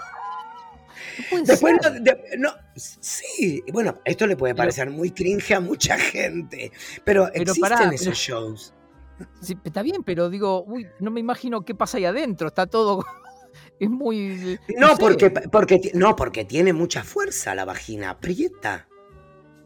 No 1.31 1.43
Después 1.43 1.75
no, 1.83 1.89
de- 1.91 2.35
no, 2.37 2.49
sí, 2.75 3.63
bueno, 3.71 3.99
esto 4.05 4.27
le 4.27 4.35
puede 4.37 4.53
Pero- 4.53 4.63
parecer 4.63 4.89
muy 4.89 5.11
cringe 5.11 5.51
a 5.53 5.59
mucha 5.59 5.97
gente, 5.97 6.71
pero, 7.03 7.29
Pero 7.33 7.43
existen 7.51 7.61
pará, 7.61 7.89
esos 7.93 7.99
pero- 8.05 8.15
shows. 8.15 8.73
Sí, 9.41 9.57
está 9.63 9.81
bien, 9.81 10.03
pero 10.03 10.29
digo, 10.29 10.63
uy, 10.65 10.87
no 10.99 11.09
me 11.09 11.19
imagino 11.19 11.65
qué 11.65 11.73
pasa 11.73 11.97
ahí 11.97 12.05
adentro. 12.05 12.47
Está 12.49 12.67
todo. 12.67 13.03
Es 13.79 13.89
muy. 13.89 14.59
No, 14.77 14.89
sé. 14.89 14.95
porque, 14.99 15.29
porque, 15.31 15.91
no, 15.95 16.15
porque 16.15 16.45
tiene 16.45 16.73
mucha 16.73 17.03
fuerza 17.03 17.53
la 17.55 17.65
vagina, 17.65 18.11
aprieta. 18.11 18.87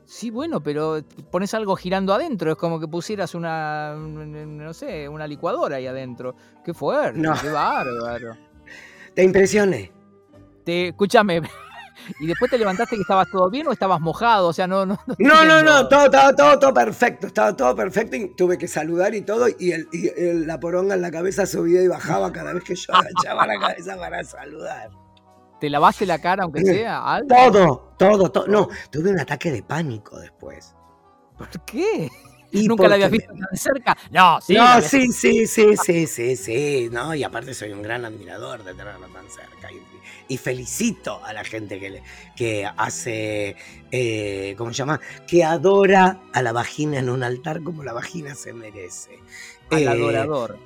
Sí, 0.05 0.29
bueno, 0.29 0.61
pero 0.61 1.01
pones 1.29 1.53
algo 1.53 1.75
girando 1.77 2.13
adentro. 2.13 2.51
Es 2.51 2.57
como 2.57 2.79
que 2.79 2.87
pusieras 2.87 3.35
una. 3.35 3.93
un- 3.95 4.57
No 4.57 4.73
sé, 4.73 5.07
una 5.09 5.27
licuadora 5.27 5.77
ahí 5.77 5.87
adentro. 5.87 6.35
Qué 6.63 6.73
fuerte, 6.73 7.19
No. 7.19 7.33
qué 7.41 7.49
bárbaro. 7.49 8.37
¿Te 9.13 9.23
impresioné? 9.23 9.91
Te, 10.71 10.87
escúchame. 10.89 11.41
¿Y 12.21 12.27
después 12.27 12.49
te 12.49 12.57
levantaste 12.57 12.95
que 12.95 13.01
estabas 13.01 13.27
todo 13.29 13.49
bien 13.49 13.67
o 13.67 13.71
estabas 13.73 13.99
mojado? 13.99 14.47
O 14.47 14.53
sea, 14.53 14.65
no, 14.67 14.85
no. 14.85 14.97
no 15.19 15.43
No, 15.45 15.61
no, 15.61 15.87
todo, 15.89 16.09
todo, 16.09 16.33
todo, 16.35 16.59
todo 16.59 16.73
perfecto, 16.73 17.27
estaba 17.27 17.53
todo 17.55 17.75
perfecto 17.75 18.15
y 18.15 18.33
tuve 18.35 18.57
que 18.57 18.67
saludar 18.67 19.13
y 19.13 19.21
todo 19.21 19.47
y, 19.59 19.71
el, 19.73 19.87
y 19.91 20.07
el- 20.07 20.47
la 20.47 20.59
poronga 20.59 20.95
en 20.95 21.01
la 21.01 21.11
cabeza 21.11 21.45
subía 21.45 21.81
y 21.83 21.87
bajaba 21.89 22.31
cada 22.31 22.53
vez 22.53 22.63
que 22.63 22.75
yo 22.75 22.93
agachaba 22.95 23.45
la 23.45 23.59
cabeza 23.59 23.97
para 23.97 24.23
saludar. 24.23 24.89
¿Te 25.59 25.69
lavaste 25.69 26.05
la 26.05 26.19
cara 26.19 26.43
aunque 26.43 26.63
sea? 26.63 27.03
¿Algo? 27.15 27.27
Todo, 27.27 27.93
todo, 27.99 28.31
todo. 28.31 28.47
No, 28.47 28.69
tuve 28.89 29.11
un 29.11 29.19
ataque 29.19 29.51
de 29.51 29.61
pánico 29.61 30.17
después. 30.19 30.73
¿Por 31.37 31.49
qué? 31.65 32.09
Y 32.51 32.67
¿Nunca 32.67 32.87
la 32.87 32.97
me- 32.97 33.09
visto 33.09 33.31
tan 33.33 33.57
cerca? 33.57 33.95
No, 34.09 34.39
sí. 34.41 34.55
no, 34.55 34.81
sí, 34.81 35.11
sí, 35.11 35.45
sí, 35.45 35.75
sí, 35.77 36.07
sí, 36.07 36.35
sí, 36.35 36.89
no, 36.91 37.13
y 37.13 37.23
aparte 37.23 37.53
soy 37.53 37.73
un 37.73 37.81
gran 37.83 38.05
admirador 38.05 38.63
de 38.63 38.73
tenerlo 38.73 39.07
tan 39.09 39.29
cerca 39.29 39.71
y, 39.71 39.75
y 40.31 40.37
felicito 40.37 41.23
a 41.25 41.33
la 41.33 41.43
gente 41.43 41.79
que, 41.79 41.89
le- 41.89 42.03
que 42.35 42.65
hace, 42.77 43.55
eh, 43.91 44.55
¿cómo 44.57 44.71
se 44.71 44.77
llama? 44.77 44.99
Que 45.27 45.43
adora 45.43 46.21
a 46.33 46.41
la 46.41 46.51
vagina 46.53 46.99
en 46.99 47.09
un 47.09 47.21
altar 47.23 47.61
como 47.63 47.83
la 47.83 47.91
vagina 47.93 48.33
se 48.35 48.53
merece. 48.53 49.19
Al 49.69 49.83
Eh, 49.83 49.87
adorador. 49.89 50.57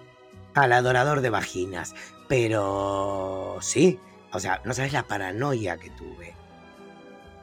al 0.54 0.71
adorador 0.71 1.21
de 1.21 1.30
vaginas, 1.32 1.95
pero 2.28 3.58
sí, 3.62 3.99
o 4.32 4.39
sea, 4.39 4.62
no 4.65 4.73
sabes 4.73 4.93
la 4.93 5.04
paranoia 5.08 5.78
que 5.78 5.89
tuve. 5.91 6.34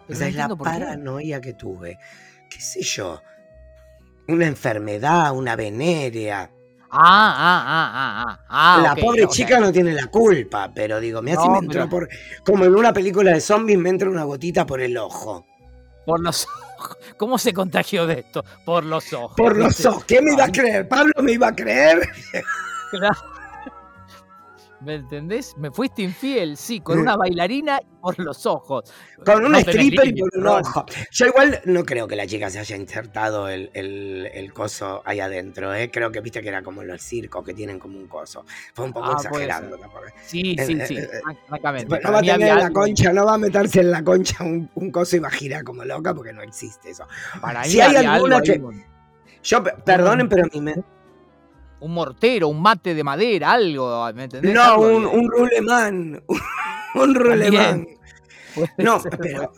No 0.09 0.15
sabes 0.17 0.35
la 0.35 0.49
paranoia 0.57 1.41
que 1.41 1.55
tuve. 1.55 1.99
¿Qué 2.51 2.61
sé 2.61 2.83
yo? 2.83 3.21
Una 4.29 4.47
enfermedad, 4.47 5.33
una 5.35 5.57
venérea. 5.57 6.51
Ah, 6.95 7.35
ah, 7.39 7.65
ah, 7.67 7.91
ah, 7.95 8.25
ah. 8.27 8.39
ah. 8.49 8.81
la 8.83 8.95
pobre 8.95 9.27
chica 9.29 9.59
no 9.59 9.73
tiene 9.73 9.93
la 9.95 10.09
culpa, 10.09 10.71
pero 10.75 11.01
digo, 11.01 11.23
mira 11.23 11.41
si 11.41 11.49
No, 11.49 11.55
me 11.55 11.59
entró 11.61 11.89
pero- 11.89 11.89
por. 11.89 12.09
Como 12.45 12.65
en 12.67 12.75
una 12.75 12.93
película 12.93 13.33
de 13.33 13.41
zombies 13.41 13.79
me 13.79 13.89
entra 13.89 14.11
una 14.11 14.25
gotita 14.25 14.67
por 14.67 14.81
el 14.81 14.97
ojo. 14.99 15.47
Por 16.05 16.21
los 16.21 16.45
ojos. 16.47 16.99
¿Cómo 17.17 17.39
se 17.39 17.55
contagió 17.55 18.07
de 18.07 18.21
esto? 18.21 18.45
Por 18.67 18.85
los 18.85 19.11
ojos. 19.13 19.35
Por 19.37 19.57
los 19.57 19.85
ojos. 19.87 20.05
¿Qué 20.05 20.21
me 20.21 20.33
iba 20.35 20.45
a 20.45 20.53
creer? 20.53 20.87
¿Pablo 20.89 21.13
me 21.23 21.33
iba 21.33 21.49
a 21.49 21.55
creer? 21.57 22.01
claro. 22.91 23.32
¿Me 24.85 24.97
entendés? 24.97 25.57
Me 25.57 25.71
fuiste 25.71 26.03
infiel, 26.03 26.57
sí, 26.57 26.81
con 26.81 26.99
una 26.99 27.17
bailarina 27.17 27.81
por 28.01 28.19
los 28.19 28.47
ojos. 28.47 28.93
Con 29.25 29.45
un 29.45 29.55
stripper 29.55 30.09
y 30.09 30.21
por 30.21 30.31
un 30.37 30.47
ojo. 30.47 30.85
Yo 31.13 31.27
igual 31.27 31.61
no 31.67 31.85
creo 31.85 32.09
que 32.09 32.17
la 32.17 32.27
chica 32.27 32.51
se 32.51 32.59
haya 32.59 32.77
insertado 32.77 33.49
el, 33.49 33.71
el, 33.75 34.53
coso 34.53 35.03
ahí 35.05 35.21
adentro, 35.21 35.73
¿eh? 35.73 35.91
Creo 35.91 36.11
que 36.11 36.21
viste 36.21 36.43
que 36.43 36.49
era 36.49 36.63
como 36.63 36.83
los 36.83 37.01
circos 37.01 37.45
que 37.45 37.55
tienen 37.55 37.79
como 37.79 37.97
un 37.97 38.09
coso. 38.09 38.45
Fue 38.75 38.85
un 38.85 38.93
poco 38.93 39.11
ah, 39.11 39.17
exagerando. 39.17 39.79
Sí, 40.27 40.57
sí, 40.59 40.79
sí, 40.87 40.97
eh, 40.97 41.09
exactamente. 41.31 42.01
No 42.03 42.13
va 42.13 42.19
a 42.19 42.23
tener 42.23 42.57
la 42.57 42.71
concha, 42.71 43.13
no 43.13 43.25
va 43.25 43.35
a 43.35 43.39
meterse 43.39 43.81
en 43.81 43.91
la 43.93 44.03
concha 44.03 44.43
un, 44.43 44.69
un, 44.75 44.91
coso 44.91 45.17
y 45.17 45.21
va 45.21 45.29
a 45.29 45.33
girar 45.33 45.63
como 45.63 45.85
loca 45.85 46.13
porque 46.13 46.33
no 46.33 46.43
existe 46.43 46.91
eso. 46.91 47.07
Para 47.41 47.63
si 47.65 47.81
hay 47.81 47.95
alguna 47.97 48.41
que... 48.41 48.61
Yo, 49.45 49.63
perdonen, 49.63 50.29
pero 50.29 50.45
a 50.45 50.49
mí 50.53 50.61
me 50.61 50.75
un 51.83 51.93
mortero, 51.93 52.49
un 52.49 52.63
mate 52.63 52.95
de 52.95 53.05
madera, 53.05 53.53
algo, 53.53 54.13
¿me 54.15 54.25
entendés? 54.25 54.55
No, 54.55 54.81
un, 54.81 55.05
un 55.05 55.31
rulemán, 55.31 56.23
un 56.95 57.15
rulemán. 57.15 57.87
No, 58.79 59.03
pero, 59.19 59.53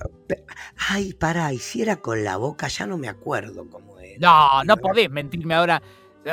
Ay, 0.88 1.12
pará, 1.14 1.52
y 1.52 1.58
si 1.58 1.82
era 1.82 1.96
con 1.96 2.24
la 2.24 2.36
boca, 2.36 2.68
ya 2.68 2.86
no 2.86 2.96
me 2.96 3.08
acuerdo 3.08 3.68
cómo 3.68 3.98
era. 3.98 4.18
No, 4.20 4.64
no 4.64 4.76
podés 4.76 5.10
mentirme 5.10 5.54
ahora. 5.54 5.82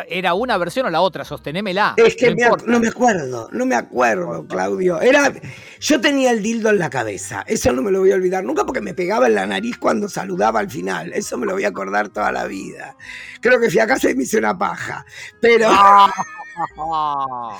¿Era 0.07 0.33
una 0.33 0.57
versión 0.57 0.85
o 0.85 0.89
la 0.89 1.01
otra? 1.01 1.25
Sostenémela. 1.25 1.95
Es 1.97 2.15
que 2.15 2.29
no 2.29 2.79
me, 2.79 2.87
acuerdo, 2.87 3.49
no 3.51 3.65
me 3.65 3.75
acuerdo, 3.75 4.47
Claudio. 4.47 5.01
Era, 5.01 5.33
yo 5.79 5.99
tenía 5.99 6.31
el 6.31 6.41
dildo 6.41 6.69
en 6.69 6.79
la 6.79 6.89
cabeza, 6.89 7.43
eso 7.45 7.73
no 7.73 7.81
me 7.81 7.91
lo 7.91 7.99
voy 7.99 8.11
a 8.11 8.15
olvidar 8.15 8.43
nunca 8.43 8.65
porque 8.65 8.79
me 8.79 8.93
pegaba 8.93 9.27
en 9.27 9.35
la 9.35 9.45
nariz 9.45 9.77
cuando 9.77 10.07
saludaba 10.07 10.61
al 10.61 10.69
final, 10.69 11.11
eso 11.13 11.37
me 11.37 11.45
lo 11.45 11.53
voy 11.53 11.65
a 11.65 11.69
acordar 11.69 12.09
toda 12.09 12.31
la 12.31 12.45
vida. 12.45 12.95
Creo 13.41 13.59
que 13.59 13.69
fui 13.69 13.79
a 13.79 13.87
casa 13.87 14.09
y 14.09 14.15
me 14.15 14.23
hice 14.23 14.37
una 14.37 14.57
paja, 14.57 15.05
pero... 15.41 15.69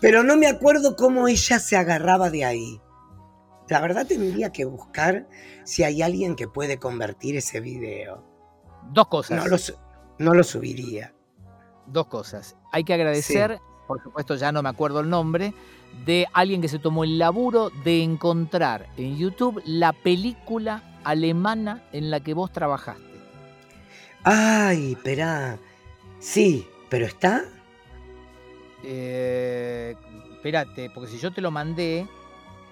pero 0.00 0.22
no 0.22 0.36
me 0.36 0.48
acuerdo 0.48 0.96
cómo 0.96 1.28
ella 1.28 1.58
se 1.58 1.76
agarraba 1.76 2.28
de 2.28 2.44
ahí. 2.44 2.80
La 3.68 3.80
verdad 3.80 4.06
tendría 4.06 4.52
que 4.52 4.66
buscar 4.66 5.28
si 5.64 5.84
hay 5.84 6.02
alguien 6.02 6.36
que 6.36 6.48
puede 6.48 6.78
convertir 6.78 7.36
ese 7.36 7.60
video. 7.60 8.26
Dos 8.92 9.06
cosas. 9.06 9.38
No 9.38 9.46
lo, 9.46 9.56
no 10.18 10.34
lo 10.34 10.42
subiría 10.42 11.14
dos 11.92 12.06
cosas. 12.06 12.56
Hay 12.72 12.84
que 12.84 12.94
agradecer, 12.94 13.60
por 13.86 14.02
supuesto 14.02 14.36
ya 14.36 14.52
no 14.52 14.62
me 14.62 14.68
acuerdo 14.68 15.00
el 15.00 15.08
nombre, 15.10 15.54
de 16.04 16.26
alguien 16.32 16.60
que 16.60 16.68
se 16.68 16.78
tomó 16.78 17.04
el 17.04 17.18
laburo 17.18 17.70
de 17.84 18.02
encontrar 18.02 18.88
en 18.96 19.16
YouTube 19.16 19.62
la 19.64 19.92
película 19.92 20.82
alemana 21.04 21.82
en 21.92 22.10
la 22.10 22.20
que 22.20 22.34
vos 22.34 22.52
trabajaste. 22.52 23.02
Ay, 24.22 24.92
espera. 24.92 25.58
Sí, 26.18 26.66
pero 26.88 27.06
está. 27.06 27.44
Eh, 28.84 29.94
espérate, 30.34 30.90
porque 30.90 31.10
si 31.10 31.18
yo 31.18 31.32
te 31.32 31.40
lo 31.40 31.50
mandé. 31.50 32.06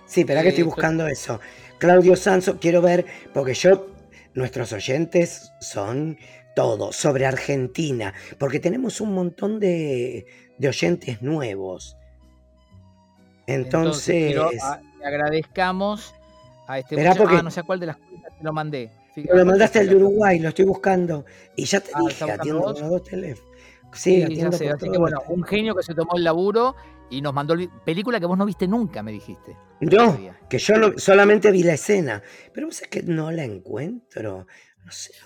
Sí, 0.07 0.21
espera 0.21 0.43
que 0.43 0.51
estoy 0.51 0.63
eh, 0.63 0.67
buscando 0.67 1.07
eso. 1.07 1.41
Claudio 1.79 2.17
Sanso, 2.17 2.59
quiero 2.59 2.83
ver, 2.83 3.07
porque 3.33 3.55
yo, 3.55 3.87
nuestros 4.35 4.73
oyentes 4.73 5.53
son 5.61 6.19
todo 6.59 6.91
sobre 6.91 7.25
Argentina, 7.25 8.13
porque 8.37 8.59
tenemos 8.59 9.01
un 9.01 9.15
montón 9.15 9.61
de, 9.61 10.27
oyentes 10.61 11.23
nuevos. 11.23 11.97
Entonces, 13.47 14.37
agradezcamos 15.05 16.13
a 16.67 16.81
este 16.81 16.97
porque, 17.17 17.37
ah, 17.37 17.43
no 17.45 17.53
sé 17.53 17.63
cuál 17.63 17.79
de 17.79 17.87
las 17.87 17.97
cuentas 17.99 18.37
te 18.37 18.43
lo 18.43 18.53
mandé. 18.53 18.91
lo 19.33 19.47
mandaste 19.47 19.79
al 19.79 19.89
de 19.89 19.95
Uruguay, 19.95 20.41
lo 20.41 20.49
estoy 20.49 20.65
buscando. 20.65 21.25
Y 21.55 21.65
ya 21.65 21.79
te 21.79 21.93
ah, 21.95 22.01
dije, 22.01 22.29
atiendo 22.29 22.61
por 22.61 22.91
dos 22.91 23.05
teléfonos. 23.05 23.53
Sí, 23.93 24.25
atiendo 24.25 24.57
Así 24.57 24.91
que 24.91 24.99
bueno, 24.99 25.23
un 25.29 25.45
genio 25.45 25.77
que 25.77 25.85
se 25.85 25.95
tomó 25.95 26.17
el 26.17 26.25
laburo 26.25 26.75
y 27.09 27.23
nos 27.23 27.33
mandó 27.33 27.55
película 27.85 28.19
que 28.19 28.27
vos 28.27 28.37
no 28.37 28.45
viste 28.45 28.67
nunca, 28.67 29.05
me 29.05 29.13
dijiste. 29.13 29.57
No, 29.81 30.19
que 30.51 30.59
yo 30.59 30.75
solamente 30.97 31.53
vi 31.53 31.63
la 31.63 31.75
escena. 31.75 32.21
Pero 32.53 32.67
vos 32.67 32.83
es 32.83 32.89
que 32.89 33.05
no 33.05 33.31
la 33.31 33.45
encuentro 33.45 34.49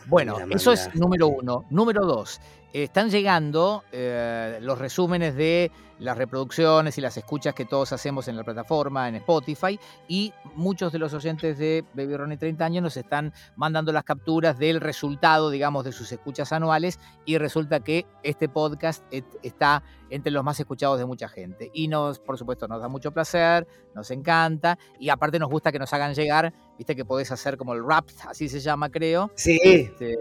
bueno, 0.07 0.37
eso 0.51 0.73
es 0.73 0.95
número 0.95 1.29
uno. 1.29 1.65
Número 1.71 2.05
dos, 2.05 2.41
están 2.73 3.11
llegando 3.11 3.85
eh, 3.93 4.59
los 4.61 4.79
resúmenes 4.79 5.35
de 5.35 5.71
las 5.99 6.19
reproducciones 6.19 6.99
y 6.99 7.01
las 7.01 7.17
escuchas 7.17 7.55
que 7.55 7.65
todos 7.65 7.93
hacemos 7.93 8.27
en 8.27 8.37
la 8.37 8.43
plataforma, 8.43 9.09
en 9.09 9.17
Spotify, 9.17 9.79
y 10.09 10.33
muchos 10.57 10.93
de 10.93 10.99
los 10.99 11.15
oyentes 11.15 11.59
de 11.59 11.85
Baby 11.95 12.17
Ronnie 12.17 12.37
30 12.37 12.65
años 12.65 12.83
nos 12.83 12.97
están 12.97 13.33
mandando 13.55 13.93
las 13.93 14.03
capturas 14.03 14.59
del 14.59 14.81
resultado, 14.81 15.49
digamos, 15.49 15.85
de 15.85 15.93
sus 15.93 16.11
escuchas 16.11 16.53
anuales, 16.53 16.99
y 17.25 17.39
resulta 17.39 17.81
que 17.81 18.05
este 18.25 18.49
podcast 18.49 19.05
está 19.43 19.85
entre 20.11 20.33
los 20.33 20.43
más 20.43 20.59
escuchados 20.59 20.99
de 20.99 21.07
mucha 21.07 21.29
gente. 21.29 21.71
Y 21.73 21.87
nos, 21.87 22.19
por 22.19 22.37
supuesto, 22.37 22.67
nos 22.67 22.83
da 22.83 22.89
mucho 22.89 23.13
placer, 23.13 23.67
nos 23.95 24.11
encanta, 24.11 24.79
y 24.99 25.09
aparte 25.09 25.39
nos 25.39 25.51
gusta 25.51 25.71
que 25.71 25.79
nos 25.79 25.93
hagan 25.93 26.15
llegar, 26.15 26.53
viste 26.77 26.97
que 26.97 27.05
podés 27.05 27.31
hacer 27.31 27.57
como 27.57 27.75
el 27.75 27.87
rap, 27.87 28.09
así 28.27 28.49
se 28.49 28.59
llama, 28.59 28.91
creo. 28.91 29.31
Sí. 29.37 29.61
Este, 29.63 30.17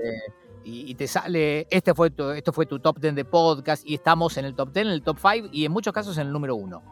y, 0.64 0.96
te 0.96 1.08
sale, 1.08 1.68
este 1.70 1.94
fue 1.94 2.12
tu, 2.12 2.30
esto 2.32 2.54
fue 2.54 2.66
tu 2.66 2.80
top 2.80 3.00
10 3.00 3.16
de 3.16 3.26
podcast 3.26 3.84
y 3.86 3.96
estamos 3.96 4.38
en 4.38 4.46
el 4.46 4.56
top 4.56 4.74
10, 4.74 4.86
en 4.86 4.92
el 4.92 5.04
top 5.04 5.18
5 5.20 5.50
y 5.52 5.66
en 5.66 5.72
muchos 5.72 5.94
casos 5.94 6.18
en 6.18 6.28
el 6.28 6.34
número 6.34 6.56
1. 6.56 6.84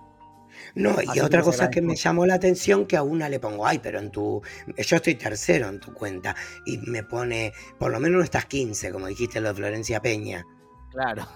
No, 0.75 0.95
y 1.13 1.19
otra 1.19 1.41
cosa 1.41 1.69
que 1.69 1.82
me 1.82 1.95
llamó 1.95 2.25
la 2.25 2.36
atención 2.36 2.86
que 2.86 2.97
a 2.97 3.03
una 3.03 3.29
le 3.29 3.39
pongo, 3.39 3.65
ay, 3.65 3.79
pero 3.79 3.99
en 3.99 4.12
tu, 4.12 4.41
yo 4.77 4.95
estoy 4.95 5.15
tercero 5.15 5.69
en 5.69 5.79
tu 5.79 5.93
cuenta 5.93 6.36
y 6.65 6.77
me 6.77 7.03
pone, 7.03 7.53
por 7.77 7.91
lo 7.91 7.99
menos 7.99 8.17
no 8.17 8.23
estás 8.23 8.45
15, 8.45 8.91
como 8.91 9.08
dijiste 9.08 9.39
lo 9.41 9.49
de 9.49 9.55
Florencia 9.55 10.01
Peña. 10.01 10.45
Claro. 10.91 11.27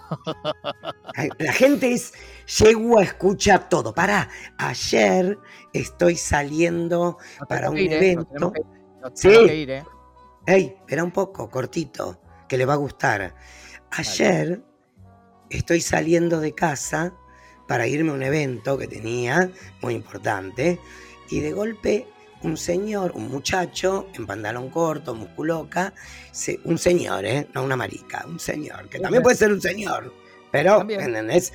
La 1.37 1.53
gente 1.53 1.93
es, 1.93 2.13
llego 2.59 2.97
a 2.97 3.03
escuchar 3.03 3.69
todo. 3.69 3.93
Para, 3.93 4.27
ayer 4.57 5.37
estoy 5.71 6.15
saliendo 6.15 7.17
para 7.47 7.69
un 7.69 7.77
¿eh? 7.77 7.95
evento. 7.95 8.51
sí. 9.13 9.29
¿eh? 9.29 9.83
Ey, 10.45 10.75
espera 10.77 11.03
un 11.03 11.11
poco, 11.11 11.49
cortito 11.49 12.19
que 12.53 12.57
le 12.59 12.65
va 12.65 12.73
a 12.73 12.77
gustar. 12.77 13.33
Ayer 13.89 14.61
estoy 15.49 15.81
saliendo 15.81 16.39
de 16.39 16.53
casa 16.53 17.11
para 17.67 17.87
irme 17.87 18.11
a 18.11 18.13
un 18.13 18.21
evento 18.21 18.77
que 18.77 18.87
tenía, 18.87 19.49
muy 19.81 19.95
importante, 19.95 20.79
y 21.31 21.39
de 21.39 21.51
golpe 21.51 22.05
un 22.43 22.55
señor, 22.55 23.13
un 23.15 23.27
muchacho 23.31 24.07
en 24.13 24.27
pantalón 24.27 24.69
corto, 24.69 25.15
musculoca, 25.15 25.95
un 26.65 26.77
señor, 26.77 27.25
¿eh? 27.25 27.47
no 27.55 27.63
una 27.63 27.75
marica, 27.75 28.23
un 28.27 28.39
señor, 28.39 28.87
que 28.87 28.99
también 28.99 29.23
puede 29.23 29.35
ser 29.35 29.51
un 29.51 29.59
señor, 29.59 30.13
pero, 30.51 30.87
¿entendés? 30.87 31.53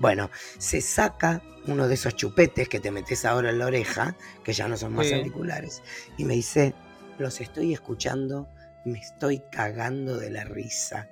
Bueno, 0.00 0.28
se 0.58 0.80
saca 0.80 1.40
uno 1.68 1.86
de 1.86 1.94
esos 1.94 2.16
chupetes 2.16 2.68
que 2.68 2.80
te 2.80 2.90
metes 2.90 3.24
ahora 3.24 3.50
en 3.50 3.60
la 3.60 3.66
oreja, 3.66 4.16
que 4.42 4.52
ya 4.52 4.66
no 4.66 4.76
son 4.76 4.92
más 4.92 5.12
articulares, 5.12 5.84
y 6.18 6.24
me 6.24 6.34
dice, 6.34 6.74
los 7.16 7.40
estoy 7.40 7.72
escuchando 7.72 8.48
me 8.86 9.00
estoy 9.00 9.42
cagando 9.50 10.16
de 10.16 10.30
la 10.30 10.44
risa. 10.44 11.10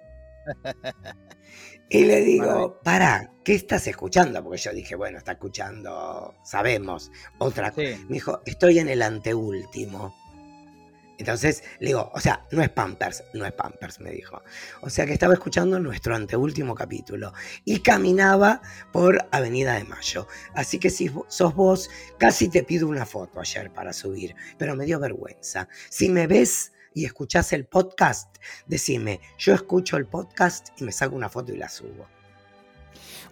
Y 1.89 2.05
le 2.05 2.23
digo, 2.23 2.81
para, 2.83 3.31
¿qué 3.45 3.55
estás 3.55 3.87
escuchando? 3.87 4.43
Porque 4.43 4.59
yo 4.59 4.73
dije, 4.73 4.95
bueno, 4.95 5.19
está 5.19 5.33
escuchando, 5.33 6.35
sabemos, 6.43 7.11
otra 7.39 7.71
cosa. 7.71 7.99
Me 8.09 8.15
dijo, 8.15 8.43
estoy 8.47 8.79
en 8.79 8.89
el 8.89 9.03
anteúltimo. 9.03 10.15
Entonces 11.19 11.63
le 11.79 11.89
digo, 11.89 12.11
o 12.13 12.21
sea, 12.21 12.45
no 12.51 12.63
es 12.63 12.71
Pampers, 12.71 13.23
no 13.35 13.47
es 13.47 13.53
Pampers, 13.53 14.01
me 14.01 14.11
dijo. 14.11 14.43
O 14.81 14.91
sea 14.91 15.07
que 15.07 15.13
estaba 15.13 15.35
escuchando 15.35 15.79
nuestro 15.79 16.17
anteúltimo 16.17 16.75
capítulo 16.75 17.33
y 17.65 17.81
caminaba 17.81 18.63
por 18.93 19.29
Avenida 19.31 19.75
de 19.75 19.85
Mayo. 19.85 20.27
Así 20.55 20.79
que 20.79 20.91
si 20.91 21.11
sos 21.29 21.55
vos, 21.55 21.91
casi 22.19 22.49
te 22.49 22.65
pido 22.65 22.89
una 22.89 23.07
foto 23.07 23.41
ayer 23.41 23.73
para 23.73 23.93
subir, 23.93 24.35
pero 24.59 24.75
me 24.75 24.87
dio 24.87 24.99
vergüenza. 24.99 25.69
Si 25.89 26.09
me 26.09 26.27
ves 26.27 26.73
y 26.95 27.05
escuchás 27.05 27.53
el 27.53 27.67
podcast, 27.67 28.37
decime, 28.67 29.21
yo 29.37 29.53
escucho 29.53 29.97
el 29.97 30.07
podcast 30.07 30.69
y 30.81 30.85
me 30.85 30.93
saco 30.93 31.17
una 31.17 31.29
foto 31.29 31.53
y 31.53 31.57
la 31.57 31.69
subo. 31.69 32.07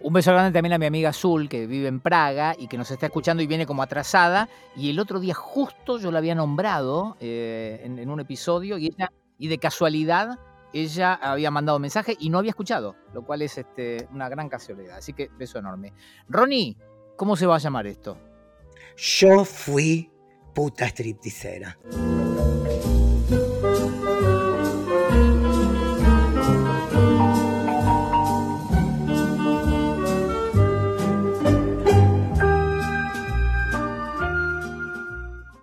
Un 0.01 0.11
beso 0.11 0.31
grande 0.31 0.51
también 0.51 0.73
a 0.73 0.77
mi 0.77 0.85
amiga 0.85 1.09
Azul, 1.09 1.47
que 1.47 1.65
vive 1.65 1.87
en 1.87 2.01
Praga 2.01 2.55
y 2.59 2.67
que 2.67 2.77
nos 2.77 2.91
está 2.91 3.05
escuchando 3.05 3.41
y 3.41 3.47
viene 3.47 3.65
como 3.65 3.83
atrasada. 3.83 4.49
Y 4.75 4.89
el 4.89 4.99
otro 4.99 5.21
día 5.21 5.33
justo 5.33 5.97
yo 5.97 6.11
la 6.11 6.17
había 6.17 6.35
nombrado 6.35 7.15
eh, 7.21 7.79
en, 7.83 8.09
un 8.09 8.19
episodio 8.19 8.77
y 8.77 8.87
ella, 8.87 9.13
y 9.37 9.47
de 9.47 9.57
casualidad, 9.59 10.39
ella 10.73 11.13
había 11.13 11.51
mandado 11.51 11.79
mensaje 11.79 12.17
y 12.19 12.29
no 12.29 12.39
había 12.39 12.49
escuchado, 12.49 12.97
lo 13.13 13.23
cual 13.23 13.43
es 13.43 13.57
este, 13.57 14.07
una 14.11 14.27
gran 14.27 14.49
casualidad. 14.49 14.97
Así 14.97 15.13
que 15.13 15.29
beso 15.37 15.57
enorme. 15.57 15.93
Ronnie, 16.27 16.75
¿cómo 17.15 17.37
se 17.37 17.45
va 17.45 17.55
a 17.55 17.59
llamar 17.59 17.87
esto? 17.87 18.17
Yo 18.97 19.45
fui 19.45 20.11
puta 20.53 20.85
stripticera. 20.87 21.77